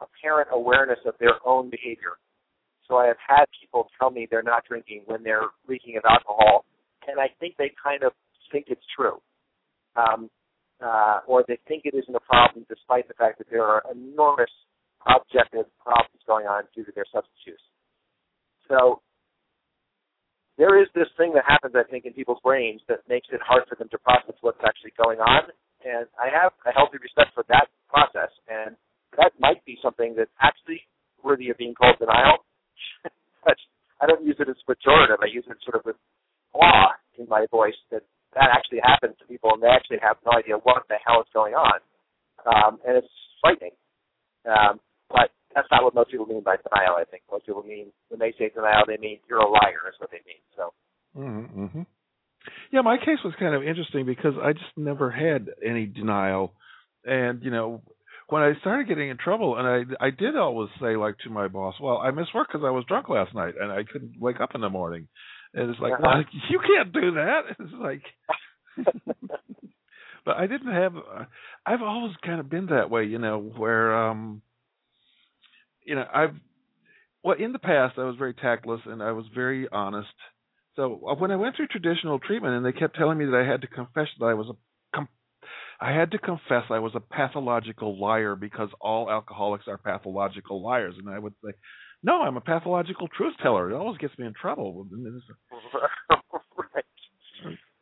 [0.00, 2.18] apparent awareness of their own behavior.
[2.88, 6.64] So I have had people tell me they're not drinking when they're reeking of alcohol,
[7.08, 8.12] and I think they kind of
[8.52, 9.18] think it's true.
[9.96, 10.30] Um,
[10.84, 14.50] uh, or they think it isn't a problem despite the fact that there are enormous
[15.06, 17.66] objective problems going on due to their substance use.
[18.68, 19.02] So
[20.58, 23.64] there is this thing that happens, I think, in people's brains that makes it hard
[23.68, 25.50] for them to process what's actually going on.
[25.82, 28.76] And I have a healthy respect for that process, and
[29.18, 30.80] that might be something that's actually
[31.24, 32.46] worthy of being called denial.
[34.02, 35.18] I don't use it as pejorative.
[35.22, 35.96] I use it sort of with
[36.54, 38.02] awe in my voice that
[38.34, 41.30] that actually happens to people, and they actually have no idea what the hell is
[41.34, 41.78] going on,
[42.46, 43.76] um, and it's frightening.
[44.48, 46.96] Um, but that's not what most people mean by denial.
[46.98, 49.88] I think most people mean when they say denial, they mean you're a liar.
[49.88, 50.42] Is what they mean.
[50.56, 50.72] So.
[51.16, 51.82] Mm-hmm.
[52.72, 56.54] Yeah, my case was kind of interesting because I just never had any denial,
[57.04, 57.82] and you know,
[58.28, 59.68] when I started getting in trouble, and
[60.00, 62.70] I I did always say like to my boss, "Well, I missed work because I
[62.70, 65.08] was drunk last night and I couldn't wake up in the morning."
[65.54, 67.42] And it's like, well, you can't do that.
[67.58, 68.02] It's like,
[70.24, 70.94] but I didn't have.
[71.66, 74.42] I've always kind of been that way, you know, where um,
[75.84, 76.34] you know, I've
[77.22, 80.08] well in the past I was very tactless and I was very honest.
[80.76, 83.46] So uh, when I went through traditional treatment and they kept telling me that I
[83.46, 84.54] had to confess that I was a
[85.82, 90.94] I had to confess I was a pathological liar because all alcoholics are pathological liars,
[90.96, 91.50] and I would say,
[92.02, 94.86] "No, I'm a pathological truth teller." It always gets me in trouble.
[96.74, 96.84] right.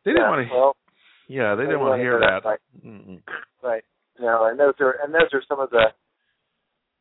[0.04, 0.54] They didn't yeah, want to.
[0.54, 0.76] Well,
[1.28, 2.44] yeah, they didn't want to hear that.
[2.44, 2.60] Right.
[3.62, 3.84] Right.
[4.20, 5.92] No, and those are and those are some of the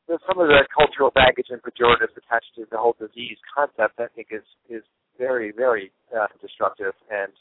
[0.07, 3.99] there's some of the cultural baggage and pejoratives attached to the whole disease concept.
[3.99, 4.83] I think is is
[5.17, 7.33] very very uh, destructive and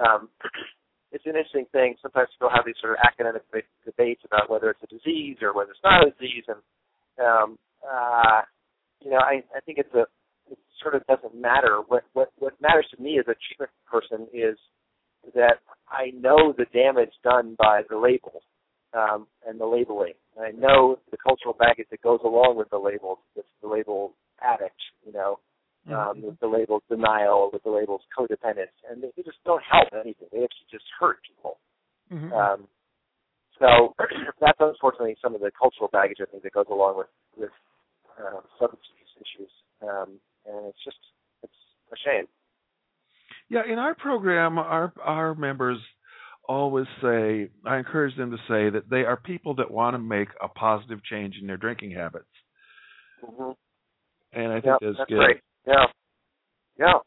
[0.00, 0.28] um,
[1.12, 1.96] it's an interesting thing.
[2.02, 3.42] Sometimes people have these sort of academic
[3.84, 6.60] debates about whether it's a disease or whether it's not a disease, and
[7.20, 8.42] um, uh,
[9.02, 10.04] you know, I, I think it's a
[10.50, 11.80] it sort of doesn't matter.
[11.88, 14.56] What what what matters to me as a treatment person is
[15.34, 18.42] that I know the damage done by the label
[18.94, 20.14] um, and the labeling.
[20.36, 24.14] And I know the cultural baggage that goes along with the label, with the label
[24.40, 25.38] addict, you know,
[25.88, 26.26] um, Mm-hmm.
[26.26, 30.26] with the labels denial, with the labels codependence, and they, they just don't help anything.
[30.32, 31.58] They actually just hurt people.
[32.12, 32.32] Mhm.
[32.32, 32.66] Um,
[33.60, 33.94] so
[34.40, 37.06] that's unfortunately some of the cultural baggage I think that goes along with
[37.36, 37.50] with
[38.18, 38.82] um, substance
[39.20, 39.50] issues,
[39.82, 40.98] um, and it's just
[41.42, 41.52] it's
[41.92, 42.26] a shame.
[43.48, 45.78] Yeah, in our program, our our members
[46.48, 50.28] always say, I encourage them to say that they are people that want to make
[50.42, 52.26] a positive change in their drinking habits,
[53.24, 53.50] Mm-hmm.
[54.38, 55.16] and I think Yeah, that's, that's good.
[55.16, 55.40] great.
[55.66, 55.86] Yeah,
[56.78, 56.98] yeah,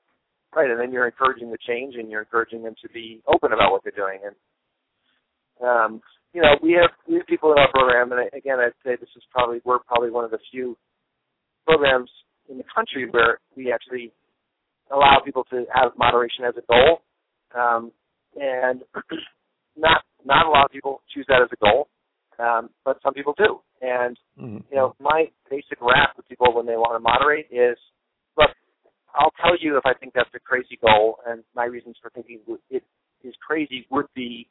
[0.56, 0.70] right.
[0.70, 3.84] And then you're encouraging the change, and you're encouraging them to be open about what
[3.84, 4.20] they're doing.
[4.26, 4.36] And
[5.62, 6.02] um,
[6.34, 8.96] you know, we have we have people in our program, and I- again, I'd say
[9.00, 10.78] this is probably we're probably one of the few
[11.70, 12.10] programs
[12.50, 14.12] in the country where we actually
[14.92, 17.02] allow people to have moderation as a goal,
[17.54, 17.92] um,
[18.36, 18.82] and
[19.78, 21.88] not not a lot of people choose that as a goal,
[22.40, 23.62] um, but some people do.
[23.82, 24.64] And Mhm.
[24.70, 27.78] you know, my basic rap with people when they want to moderate is,
[28.38, 28.52] look,
[29.16, 32.40] I'll tell you if I think that's a crazy goal, and my reasons for thinking
[32.70, 32.84] it
[33.24, 34.50] is crazy would be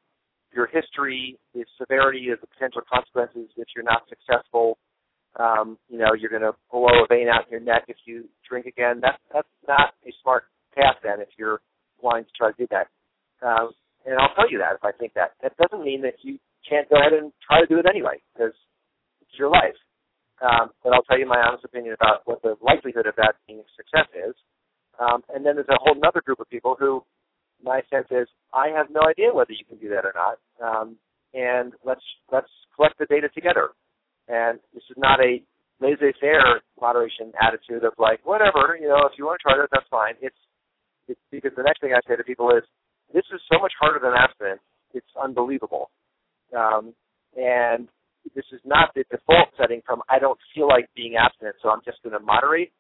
[0.53, 4.79] your history, the severity of the potential consequences if you're not successful.
[5.37, 8.25] Um, you know, you're going to blow a vein out in your neck if you
[8.49, 9.01] drink again.
[9.01, 11.61] That's that's not a smart path then if you're
[12.01, 12.89] wanting to try to do that.
[13.45, 13.71] Um,
[14.07, 15.33] and I'll tell you that if I think that.
[15.43, 16.39] That doesn't mean that you
[16.69, 18.55] can't go ahead and try to do it anyway because
[19.21, 19.77] it's your life.
[20.41, 23.61] Um, but I'll tell you my honest opinion about what the likelihood of that being
[23.61, 24.35] a success is.
[24.99, 27.03] Um, and then there's a whole other group of people who,
[27.63, 30.39] my sense is, I have no idea whether you can do that or not.
[30.63, 30.97] Um,
[31.35, 33.71] and let's let's collect the data together.
[34.29, 35.41] And this is not a
[35.81, 39.89] laissez-faire moderation attitude of like whatever you know if you want to try that that's
[39.91, 40.15] fine.
[40.21, 40.37] It's
[41.09, 42.63] it's because the next thing I say to people is
[43.15, 44.61] this is so much harder than abstinence.
[44.93, 45.91] It's unbelievable.
[46.53, 46.93] Um,
[47.37, 47.89] and
[48.35, 51.81] this is not the default setting from I don't feel like being abstinent, so I'm
[51.85, 52.73] just going to moderate.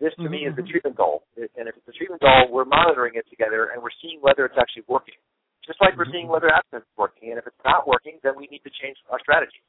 [0.00, 0.70] This to me is the Mhm.
[0.70, 4.20] treatment goal, and if it's a treatment goal, we're monitoring it together and we're seeing
[4.20, 5.16] whether it's actually working.
[5.64, 8.46] Just like we're seeing whether abstinence is working, and if it's not working, then we
[8.48, 9.60] need to change our strategy.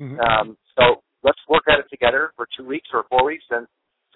[0.00, 0.18] Mhm.
[0.20, 3.66] Um, so let's work at it together for two weeks or four weeks and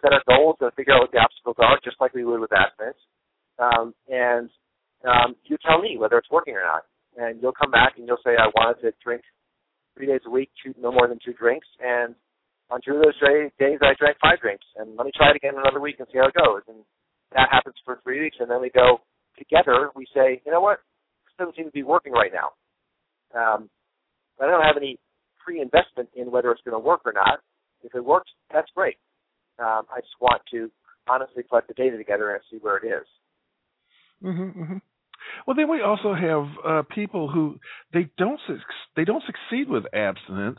[0.00, 2.52] set our goals and figure out what the obstacles are, just like we would with
[2.52, 2.98] abstinence.
[3.58, 4.50] Um, and
[5.04, 6.84] um, you tell me whether it's working or not.
[7.16, 9.22] And you'll come back and you'll say, I wanted to drink
[9.96, 11.66] three days a week, two, no more than two drinks.
[11.80, 12.14] And
[12.70, 14.66] on two of those day- days, I drank five drinks.
[14.76, 16.62] And let me try it again another week and see how it goes.
[16.68, 16.84] And
[17.32, 18.36] that happens for three weeks.
[18.40, 19.00] And then we go
[19.38, 19.90] together.
[19.94, 20.80] We say, you know what?
[21.24, 22.52] This doesn't seem to be working right now.
[23.32, 23.70] Um,
[24.40, 24.98] I don't have any
[25.46, 27.38] pre-investment in whether it's going to work or not.
[27.84, 28.96] If it works, that's great.
[29.58, 30.70] Um, I just want to
[31.08, 33.06] honestly collect the data together and see where it is.
[34.20, 34.78] hmm hmm
[35.46, 37.58] Well, then we also have uh, people who
[37.92, 38.58] they don't suc
[38.96, 40.58] they don't succeed with abstinence,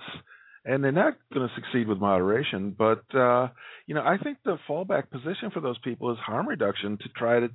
[0.65, 2.76] and they're not going to succeed with moderation.
[2.78, 3.50] But uh,
[3.88, 7.39] you know, I think the fallback position for those people is harm reduction to try
[7.41, 7.50] to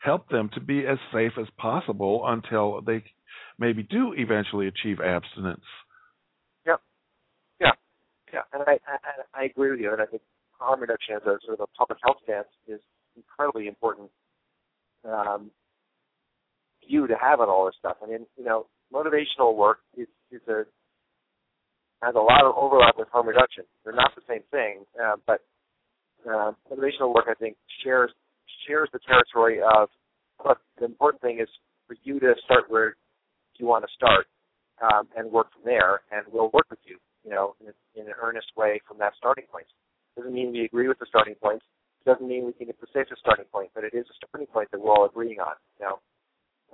[0.00, 3.02] help them to be as safe as possible until they
[3.58, 5.64] maybe do eventually achieve abstinence.
[8.36, 10.20] Yeah, and I, I I agree with you, and I think
[10.58, 12.80] harm reduction as a sort of a public health stance is
[13.16, 14.10] incredibly important
[15.08, 15.50] um,
[16.86, 17.96] view to have on all this stuff.
[18.02, 20.64] I mean, you know, motivational work is is a
[22.02, 23.64] has a lot of overlap with harm reduction.
[23.84, 25.40] They're not the same thing, uh, but
[26.28, 28.10] uh, motivational work I think shares
[28.68, 29.88] shares the territory of
[30.44, 30.58] look.
[30.78, 31.48] The important thing is
[31.86, 32.96] for you to start where
[33.56, 34.26] you want to start,
[34.82, 36.02] um, and work from there.
[36.12, 39.44] And we'll work with you, you know, in, in an earnest way from that starting
[39.50, 39.66] point.
[40.16, 41.60] Doesn't mean we agree with the starting point.
[42.06, 44.70] Doesn't mean we think it's the safest starting point, but it is a starting point
[44.70, 45.56] that we're all agreeing on.
[45.78, 45.98] You know,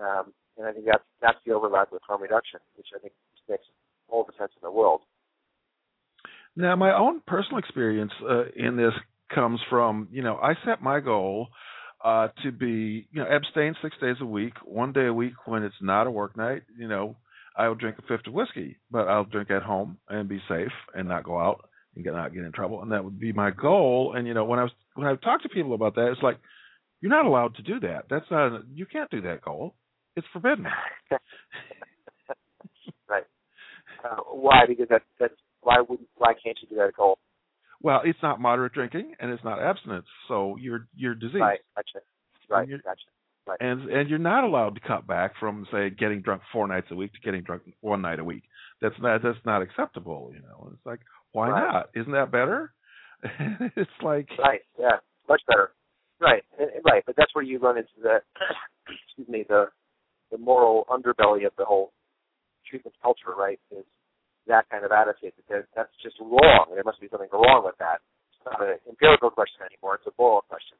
[0.04, 3.14] um, and I think that's that's the overlap with harm reduction, which I think
[3.48, 3.64] makes
[4.08, 5.00] all the sense in the world.
[6.54, 8.92] Now, my own personal experience uh, in this
[9.34, 11.48] comes from, you know, I set my goal
[12.04, 15.62] uh, to be, you know, abstain six days a week, one day a week when
[15.62, 16.62] it's not a work night.
[16.76, 17.16] You know,
[17.56, 20.72] I will drink a fifth of whiskey, but I'll drink at home and be safe
[20.94, 22.82] and not go out and get not get in trouble.
[22.82, 24.14] And that would be my goal.
[24.16, 26.38] And you know, when I was when I talked to people about that, it's like
[27.00, 28.04] you're not allowed to do that.
[28.08, 29.74] That's not you can't do that goal.
[30.16, 30.66] It's forbidden.
[33.08, 33.24] right.
[34.04, 34.64] Uh, why?
[34.66, 37.18] Because that that's why would why can't you do that goal?
[37.82, 41.40] Well, it's not moderate drinking and it's not abstinence, so you're you're diseased.
[41.40, 41.60] Right.
[41.76, 42.04] Gotcha.
[42.48, 42.68] Right.
[42.68, 43.00] Gotcha.
[43.60, 43.70] Right.
[43.70, 46.94] And and you're not allowed to cut back from say getting drunk four nights a
[46.94, 48.44] week to getting drunk one night a week.
[48.80, 50.30] That's not that's not acceptable.
[50.32, 51.00] You know, it's like
[51.32, 51.72] why right.
[51.72, 51.90] not?
[51.94, 52.72] Isn't that better?
[53.76, 54.96] it's like right, yeah,
[55.28, 55.72] much better.
[56.20, 56.42] Right,
[56.84, 57.02] right.
[57.04, 58.18] But that's where you run into the
[59.06, 59.66] excuse me the
[60.30, 61.92] the moral underbelly of the whole
[62.68, 63.36] treatment culture.
[63.36, 63.84] Right, is
[64.46, 66.66] that kind of attitude that that's just wrong.
[66.72, 68.00] There must be something wrong with that.
[68.32, 69.96] It's not an empirical question anymore.
[69.96, 70.78] It's a moral question.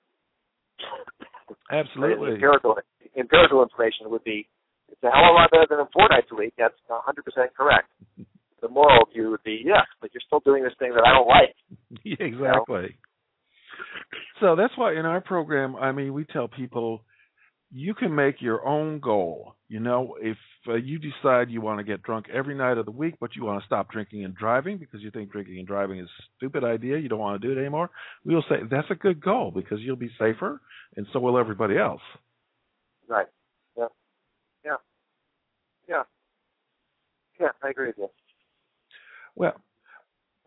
[1.70, 2.33] Absolutely.
[2.33, 2.78] Empirical
[3.16, 4.48] empirical information would be
[4.90, 6.55] it's a hell of a lot better than a week.
[6.59, 7.00] That's 100%
[7.57, 7.88] correct.
[8.61, 11.28] The moral view would be yes, but you're still doing this thing that I don't
[11.28, 11.55] like.
[12.20, 12.40] exactly.
[12.40, 12.88] You know?
[14.40, 17.02] So that's why in our program, I mean, we tell people
[17.74, 19.54] you can make your own goal.
[19.68, 20.37] You know, if
[20.68, 23.44] uh, you decide you want to get drunk every night of the week, but you
[23.44, 26.64] want to stop drinking and driving because you think drinking and driving is a stupid
[26.64, 27.90] idea, you don't want to do it anymore,
[28.24, 30.61] we'll say that's a good goal because you'll be safer
[30.96, 32.02] and so will everybody else.
[33.08, 33.26] Right.
[33.76, 33.87] Yeah.
[34.64, 34.76] Yeah.
[35.88, 36.02] Yeah.
[37.40, 38.08] Yeah, I agree with you.
[39.35, 39.54] Well,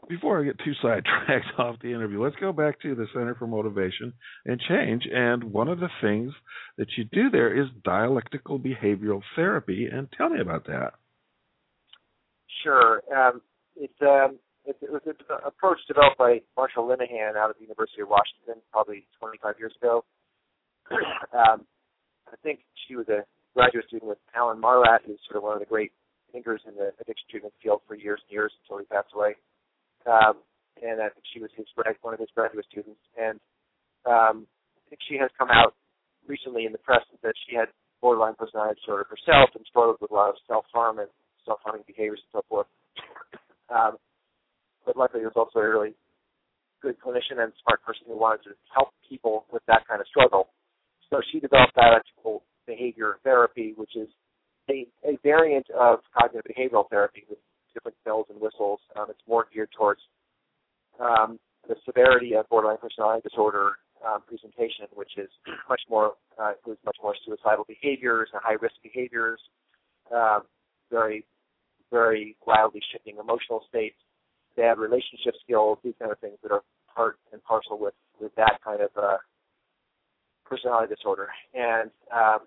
[0.08, 3.48] before I get too sidetracked off the interview, let's go back to the Center for
[3.48, 4.14] Motivation
[4.46, 5.04] and Change.
[5.12, 6.34] And one of the things
[6.78, 9.88] that you do there is dialectical behavioral therapy.
[9.92, 10.94] And tell me about that.
[12.64, 13.02] Sure.
[13.16, 13.42] Um,
[13.76, 15.16] it's, um, it, was an
[15.46, 20.04] approach developed by Marsha Linehan out of the University of Washington probably 25 years ago.
[21.34, 21.66] um,
[22.28, 25.60] I think she was a graduate student with Alan Marlatt, who's sort of one of
[25.60, 25.92] the great
[26.32, 29.36] thinkers in the addiction treatment field for years and years until he passed away
[30.06, 30.42] um,
[30.82, 31.68] and I think she was his
[32.02, 33.02] one of his graduate students.
[33.18, 33.40] And
[34.06, 35.74] um, I think she has come out
[36.28, 37.70] recently in the press that she had
[38.02, 41.10] borderline personality disorder herself and struggled with a lot of self harm and
[41.46, 42.68] self harming behaviors and so forth.
[43.70, 43.98] Um,
[44.86, 45.96] but luckily, was also a really
[46.82, 50.50] good clinician and smart person who wanted to help people with that kind of struggle.
[51.10, 54.10] So she developed dialectical behavior therapy, which is
[54.70, 57.40] a, a variant of cognitive behavioral therapy with
[57.76, 58.80] different bells and whistles.
[58.96, 60.02] Um, it's more geared towards
[61.00, 65.30] um, the severity of borderline personality disorder um, presentation, which is
[65.70, 69.40] much more uh, includes much more suicidal behaviors and high risk behaviors,
[70.14, 70.42] um,
[70.90, 71.26] very
[71.92, 73.96] very wildly shifting emotional states,
[74.58, 78.60] bad relationship skills, these kind of things that are part and parcel with with that
[78.64, 79.18] kind of uh,
[80.46, 81.30] personality disorder.
[81.54, 82.40] And um,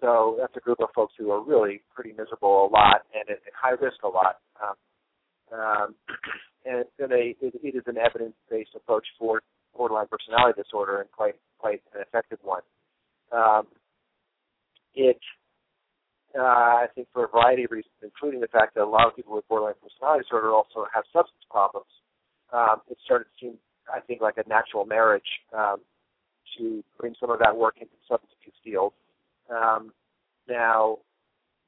[0.00, 3.38] so that's a group of folks who are really pretty miserable a lot and at,
[3.54, 4.38] high risk a lot.
[4.62, 4.76] Um,
[5.58, 5.94] um,
[6.66, 9.42] and it, it is an evidence based approach for
[9.76, 12.62] borderline personality disorder and quite quite an effective one.
[13.32, 13.66] Um,
[14.94, 15.18] it
[16.38, 19.16] uh, I think for a variety of reasons, including the fact that a lot of
[19.16, 21.88] people with borderline personality disorder also have substance problems.
[22.52, 23.54] Um, it started to seem,
[23.92, 25.80] I think, like a natural marriage um,
[26.56, 28.92] to bring some of that work into the substance abuse field
[29.50, 29.92] um,
[30.48, 30.98] now,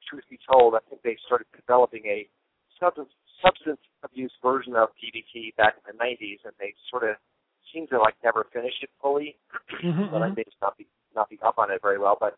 [0.08, 2.28] truth be told, I think they started developing a
[2.78, 3.10] substance
[3.44, 7.16] substance abuse version of DBT back in the 90s, and they sort of
[7.72, 9.36] seem to like never finish it fully.
[9.84, 12.16] Mm-hmm, but I may just not be not be up on it very well.
[12.18, 12.36] But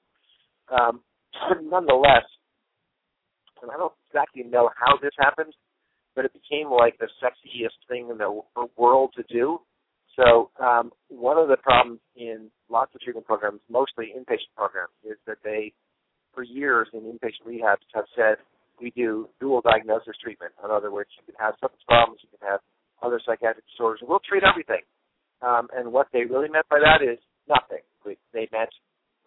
[0.72, 1.00] um,
[1.62, 2.26] nonetheless,
[3.62, 5.54] and I don't exactly know how this happened,
[6.14, 8.42] but it became like the sexiest thing in the
[8.76, 9.60] world to do.
[10.16, 15.16] So um, one of the problems in lots of treatment programs, mostly inpatient programs, is
[15.26, 15.72] that they,
[16.34, 18.36] for years in inpatient rehabs, have said
[18.80, 20.52] we do dual diagnosis treatment.
[20.62, 22.60] In other words, you can have substance problems, you can have
[23.02, 24.82] other psychiatric disorders, and we'll treat everything.
[25.40, 27.82] Um, and what they really meant by that is nothing.
[28.04, 28.70] We, they meant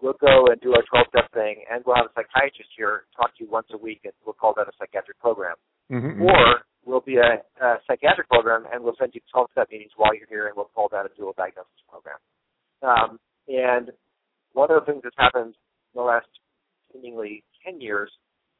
[0.02, 3.44] we'll go and do our 12-step thing, and we'll have a psychiatrist here talk to
[3.44, 5.56] you once a week, and we'll call that a psychiatric program.
[5.92, 6.22] Mm-hmm.
[6.22, 9.92] Or will be a, a psychiatric program, and we'll send you to 12 step meetings
[9.98, 12.22] while you're here, and we'll call that a dual diagnosis program.
[12.86, 13.18] Um,
[13.50, 13.90] and
[14.54, 16.30] one of the things that's happened in the last
[16.94, 18.12] seemingly 10 years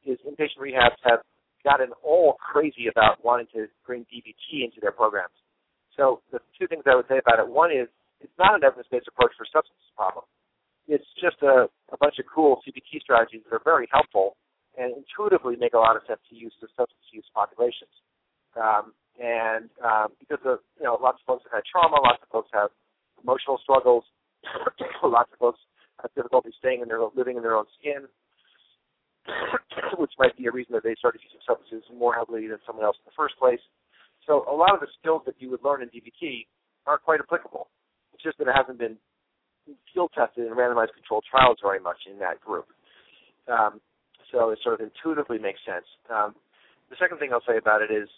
[0.06, 1.22] is inpatient rehabs have
[1.64, 5.34] gotten all crazy about wanting to bring DBT into their programs.
[5.98, 7.88] So the two things I would say about it: one is
[8.22, 10.30] it's not an evidence-based approach for substance problems.
[10.88, 14.38] It's just a, a bunch of cool CBT strategies that are very helpful
[14.78, 17.92] and intuitively make a lot of sense to use to substance use populations.
[18.56, 18.95] Um,
[19.86, 22.74] um, because of you know lots of folks have had trauma, lots of folks have
[23.22, 24.04] emotional struggles,
[25.06, 25.62] lots of folks
[26.02, 28.10] have difficulty staying in their living in their own skin,
[30.02, 32.98] which might be a reason that they started using substances more heavily than someone else
[32.98, 33.62] in the first place.
[34.26, 36.50] So a lot of the skills that you would learn in DBT
[36.90, 37.70] aren't quite applicable.
[38.14, 38.98] It's just that it hasn't been
[39.94, 42.66] field tested in randomized controlled trials very much in that group.
[43.46, 43.82] Um,
[44.32, 45.86] so it sort of intuitively makes sense.
[46.10, 46.34] Um,
[46.90, 48.10] the second thing I'll say about it is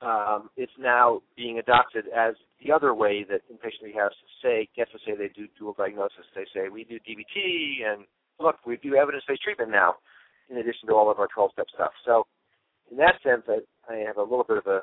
[0.00, 2.34] um, it's now being adopted as
[2.64, 6.24] the other way that inpatient rehabs say get to say they do dual diagnosis.
[6.34, 8.04] They say we do DBT and
[8.38, 9.94] look we do evidence-based treatment now,
[10.50, 11.90] in addition to all of our 12-step stuff.
[12.06, 12.26] So
[12.90, 13.58] in that sense, I,
[13.92, 14.82] I have a little bit of a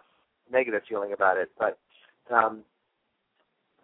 [0.52, 1.78] negative feeling about it, but
[2.34, 2.64] um,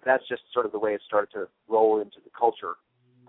[0.05, 2.75] that's just sort of the way it started to roll into the culture.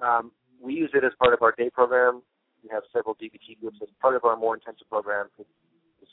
[0.02, 2.22] Um, we use it as part of our day program.
[2.62, 5.26] We have several DBT groups as part of our more intensive program.
[5.38, 5.44] The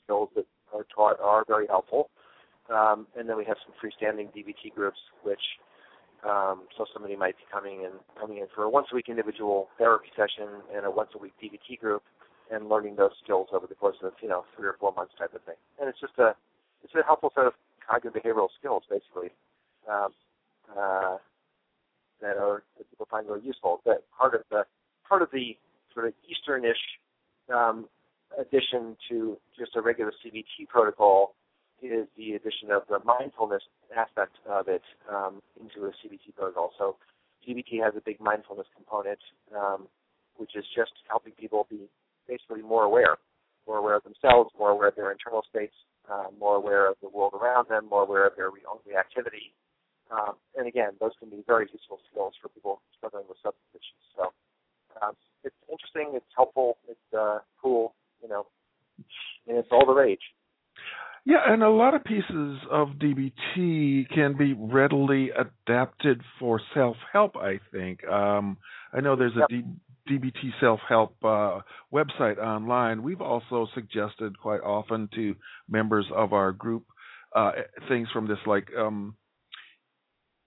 [0.04, 2.10] skills that are taught are very helpful.
[2.70, 5.42] Um, and then we have some freestanding DBT groups, which
[6.28, 9.70] um, so somebody might be coming in coming in for a once a week individual
[9.78, 12.04] therapy session and a once a week DBT group,
[12.52, 15.34] and learning those skills over the course of you know three or four months type
[15.34, 15.56] of thing.
[15.80, 16.36] And it's just a
[16.84, 17.54] it's a helpful set of
[17.90, 19.30] cognitive behavioral skills basically
[19.90, 20.10] um,
[20.78, 21.18] uh,
[22.22, 23.82] that are that people find really useful.
[23.86, 24.64] That part of the
[25.08, 25.58] part of the
[25.94, 26.84] sort of Easternish
[27.54, 27.88] um,
[28.38, 31.36] addition to just a regular CBT protocol
[31.82, 33.64] is the addition of the mindfulness
[33.96, 36.72] aspect of it um, into a CBT protocol.
[36.78, 36.98] So
[37.48, 39.20] CBT has a big mindfulness component,
[39.56, 39.88] um,
[40.38, 41.88] which is just helping people be
[42.28, 43.18] basically more aware,
[43.68, 45.74] more aware of themselves, more aware of their internal states,
[46.12, 49.56] uh, more aware of the world around them, more aware of their own reactivity.
[50.12, 54.06] Um, and again, those can be very useful skills for people struggling with substance issues.
[54.18, 54.34] So
[55.02, 55.14] um,
[55.44, 58.48] it's interesting, it's helpful, it's uh, cool, you know,
[59.48, 60.20] and it's all the rage.
[61.26, 67.36] Yeah, and a lot of pieces of DBT can be readily adapted for self help,
[67.36, 68.04] I think.
[68.08, 68.58] Um,
[68.94, 69.64] I know there's a yep.
[70.08, 71.60] D- DBT self help uh,
[71.94, 73.04] website online.
[73.04, 75.36] We've also suggested quite often to
[75.70, 76.86] members of our group
[77.36, 77.52] uh,
[77.88, 79.16] things from this, like um,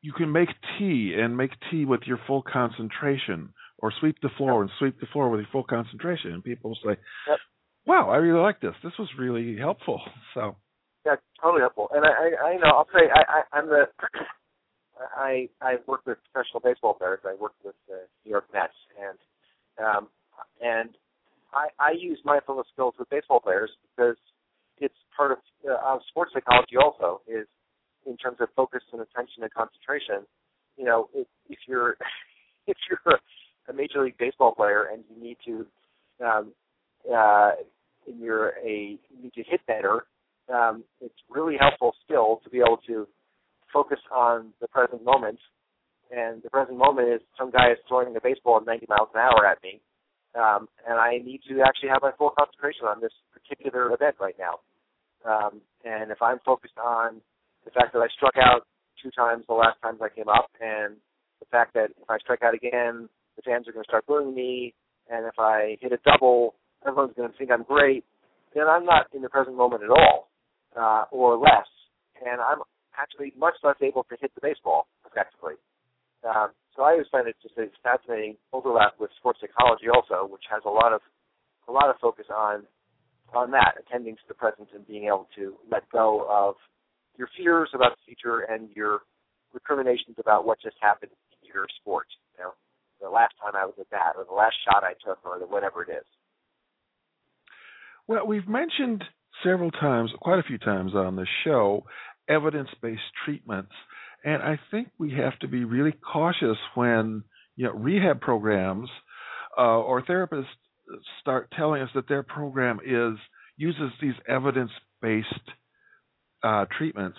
[0.00, 0.48] you can make
[0.78, 4.62] tea and make tea with your full concentration, or sweep the floor yep.
[4.62, 6.32] and sweep the floor with your full concentration.
[6.32, 6.96] And people say,
[7.28, 7.38] yep.
[7.86, 8.74] "Wow, I really like this.
[8.82, 10.00] This was really helpful."
[10.34, 10.56] So
[11.04, 11.88] yeah, totally helpful.
[11.94, 13.84] And I, I, I know I'll say I, I I'm the
[15.16, 17.20] I I work with professional baseball players.
[17.24, 19.18] I work with the New York Mets, and
[19.84, 20.08] um,
[20.60, 20.90] and
[21.52, 24.16] I I use mindfulness skills with baseball players because
[24.78, 26.76] it's part of uh, sports psychology.
[26.76, 27.46] Also, is
[28.06, 30.26] in terms of focus and attention and concentration.
[30.76, 31.96] You know, if, if you're
[32.66, 33.18] if you're
[33.68, 35.66] a major league baseball player and you need to
[36.24, 36.52] um,
[37.12, 37.52] uh,
[38.06, 40.06] and you're a you need to hit better
[40.52, 43.06] um, it's really helpful still to be able to
[43.72, 45.38] focus on the present moment.
[46.10, 49.20] And the present moment is some guy is throwing a baseball at 90 miles an
[49.20, 49.80] hour at me,
[50.36, 54.36] um, and I need to actually have my full concentration on this particular event right
[54.38, 54.60] now.
[55.24, 57.22] Um, and if I'm focused on
[57.64, 58.66] the fact that I struck out
[59.02, 60.96] two times the last times I came up, and
[61.40, 64.34] the fact that if I strike out again, the fans are going to start booing
[64.34, 64.74] me,
[65.08, 66.56] and if I hit a double,
[66.86, 68.04] everyone's going to think I'm great,
[68.54, 70.28] then I'm not in the present moment at all
[70.76, 71.68] uh, or less,
[72.20, 72.60] and I'm
[72.98, 75.54] actually much less able to hit the baseball effectively.
[76.22, 80.44] Um, so I always find it just a fascinating overlap with sports psychology also, which
[80.50, 81.00] has a lot of
[81.68, 82.64] a lot of focus on
[83.34, 86.54] on that, attending to the present and being able to let go of
[87.16, 89.00] your fears about the future and your
[89.52, 92.06] recriminations about what just happened in your sport.
[92.36, 92.52] You know,
[93.00, 95.46] the last time I was at that, or the last shot I took, or the,
[95.46, 96.04] whatever it is.
[98.08, 99.04] Well, we've mentioned
[99.44, 101.84] several times, quite a few times on the show,
[102.28, 103.72] evidence based treatments.
[104.24, 107.24] And I think we have to be really cautious when
[107.56, 108.88] you know rehab programs
[109.58, 110.46] uh, or therapists
[111.20, 113.18] start telling us that their program is
[113.56, 115.26] uses these evidence based
[116.42, 117.18] uh, treatments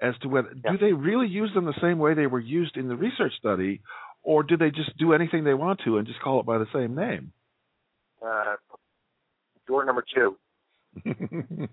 [0.00, 0.72] as to whether yeah.
[0.72, 3.80] do they really use them the same way they were used in the research study,
[4.22, 6.66] or do they just do anything they want to and just call it by the
[6.72, 7.32] same name?
[8.24, 8.56] Uh,
[9.66, 10.36] door number two.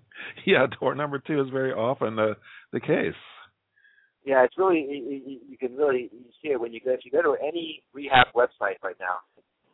[0.46, 2.36] yeah, door number two is very often the
[2.72, 3.18] the case.
[4.24, 7.10] Yeah, it's really you, you can really you see it when you go if you
[7.10, 9.20] go to any rehab website right now,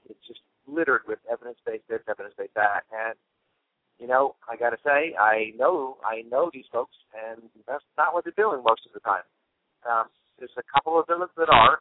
[0.08, 3.14] it's just littered with evidence based this, evidence based that, and
[3.98, 8.14] you know, I got to say, I know I know these folks, and that's not
[8.14, 9.24] what they're doing most of the time.
[9.88, 10.06] Um,
[10.38, 11.78] there's a couple of them that are,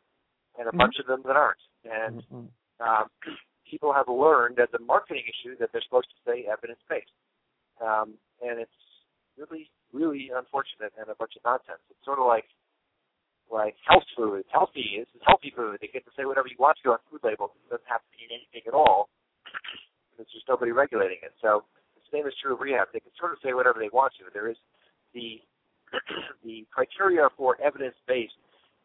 [0.58, 0.78] and a mm-hmm.
[0.78, 1.60] bunch of them that aren't.
[1.84, 2.84] And mm-hmm.
[2.84, 3.08] um,
[3.70, 7.14] people have learned as a marketing issue that they're supposed to say evidence based,
[7.82, 8.80] um, and it's
[9.38, 11.82] really, really unfortunate and a bunch of nonsense.
[11.90, 12.46] It's sort of like
[13.52, 14.42] like health food.
[14.50, 15.78] Healthy This is healthy food.
[15.78, 17.54] They get to say whatever you want to on food labels.
[17.54, 19.10] It doesn't have to mean anything at all.
[20.18, 21.38] There's just nobody regulating it.
[21.42, 21.62] So
[21.94, 22.90] the same is true of rehab.
[22.90, 24.34] They can sort of say whatever they want to.
[24.34, 24.58] There is
[25.14, 25.46] the
[26.44, 28.34] the criteria for evidence based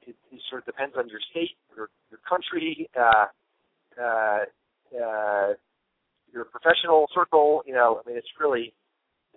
[0.06, 3.26] it, it sort of depends on your state, your your country, uh,
[4.00, 4.38] uh,
[4.94, 5.54] uh,
[6.32, 7.62] your professional circle.
[7.66, 8.74] You know, I mean, it's really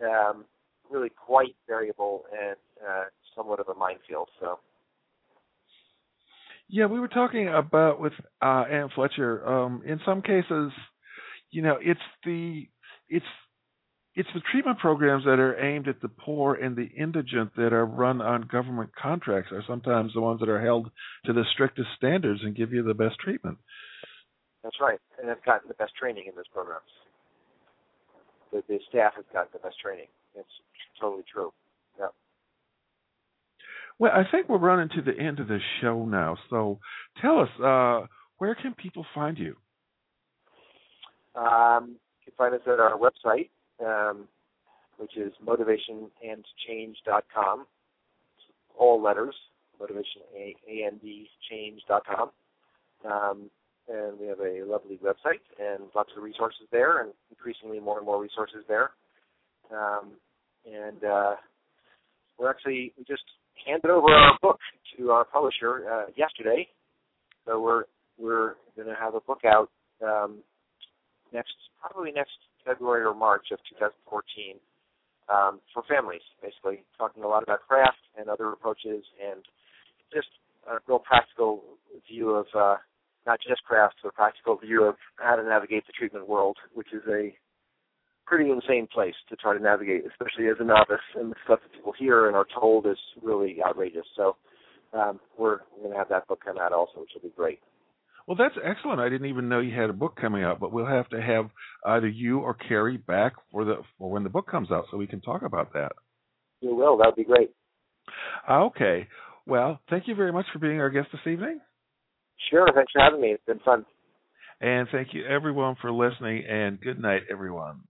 [0.02, 0.46] um,
[0.90, 4.30] really quite variable and uh, somewhat of a minefield.
[4.40, 4.60] So.
[6.70, 9.48] Yeah, we were talking about with uh, Anne Fletcher.
[9.48, 10.72] Um, in some cases,
[11.52, 12.68] you know, it's the
[13.10, 13.26] it's
[14.16, 17.86] it's the treatment programs that are aimed at the poor and the indigent that are
[17.86, 20.92] run on government contracts are sometimes the ones that are held
[21.26, 23.58] to the strictest standards and give you the best treatment.
[24.64, 26.84] That's right, and they've gotten the best training in those programs.
[28.52, 30.08] The, the staff has gotten the best training.
[30.36, 30.48] It's
[31.00, 31.52] totally true.
[32.00, 32.08] Yeah.
[34.00, 36.38] Well, I think we're running to the end of the show now.
[36.50, 36.80] So
[37.22, 38.08] tell us, uh,
[38.38, 39.56] where can people find you?
[41.36, 43.50] Um, you can find us at our website,
[43.84, 44.30] um,
[44.98, 47.66] which is motivationandchange.com.
[48.78, 49.36] All letters,
[49.80, 50.22] motivation
[50.68, 51.00] and
[51.50, 52.32] change.com.
[53.06, 53.50] Um,
[53.88, 58.06] and we have a lovely website and lots of resources there, and increasingly more and
[58.06, 58.92] more resources there.
[59.72, 60.12] Um,
[60.66, 61.36] and uh,
[62.38, 63.24] we're actually we just
[63.66, 64.60] handed over our book
[64.98, 66.68] to our publisher uh, yesterday,
[67.46, 67.84] so we're
[68.18, 69.70] we're going to have a book out
[70.06, 70.38] um,
[71.34, 74.56] next probably next February or March of 2014
[75.30, 79.44] um, for families, basically talking a lot about CRAFT and other approaches and
[80.14, 80.28] just
[80.70, 81.64] a real practical
[82.10, 82.76] view of uh,
[83.26, 86.94] not just CRAFT, but a practical view of how to navigate the treatment world, which
[86.94, 87.36] is a
[88.26, 91.04] pretty insane place to try to navigate, especially as a novice.
[91.16, 94.06] And the stuff that people hear and are told is really outrageous.
[94.16, 94.36] So
[94.94, 97.60] um, we're, we're going to have that book come out also, which will be great.
[98.28, 99.02] Well, that's excellent.
[99.02, 101.50] I didn't even know you had a book coming out, but we'll have to have
[101.86, 105.08] either you or Carrie back for the for when the book comes out, so we
[105.08, 105.92] can talk about that.
[106.62, 106.98] You will.
[106.98, 107.52] That would be great.
[108.50, 109.08] Okay.
[109.46, 111.60] Well, thank you very much for being our guest this evening.
[112.50, 112.68] Sure.
[112.74, 113.30] Thanks for having me.
[113.30, 113.86] It's been fun.
[114.62, 116.46] And thank you everyone for listening.
[116.48, 117.82] And good night, everyone.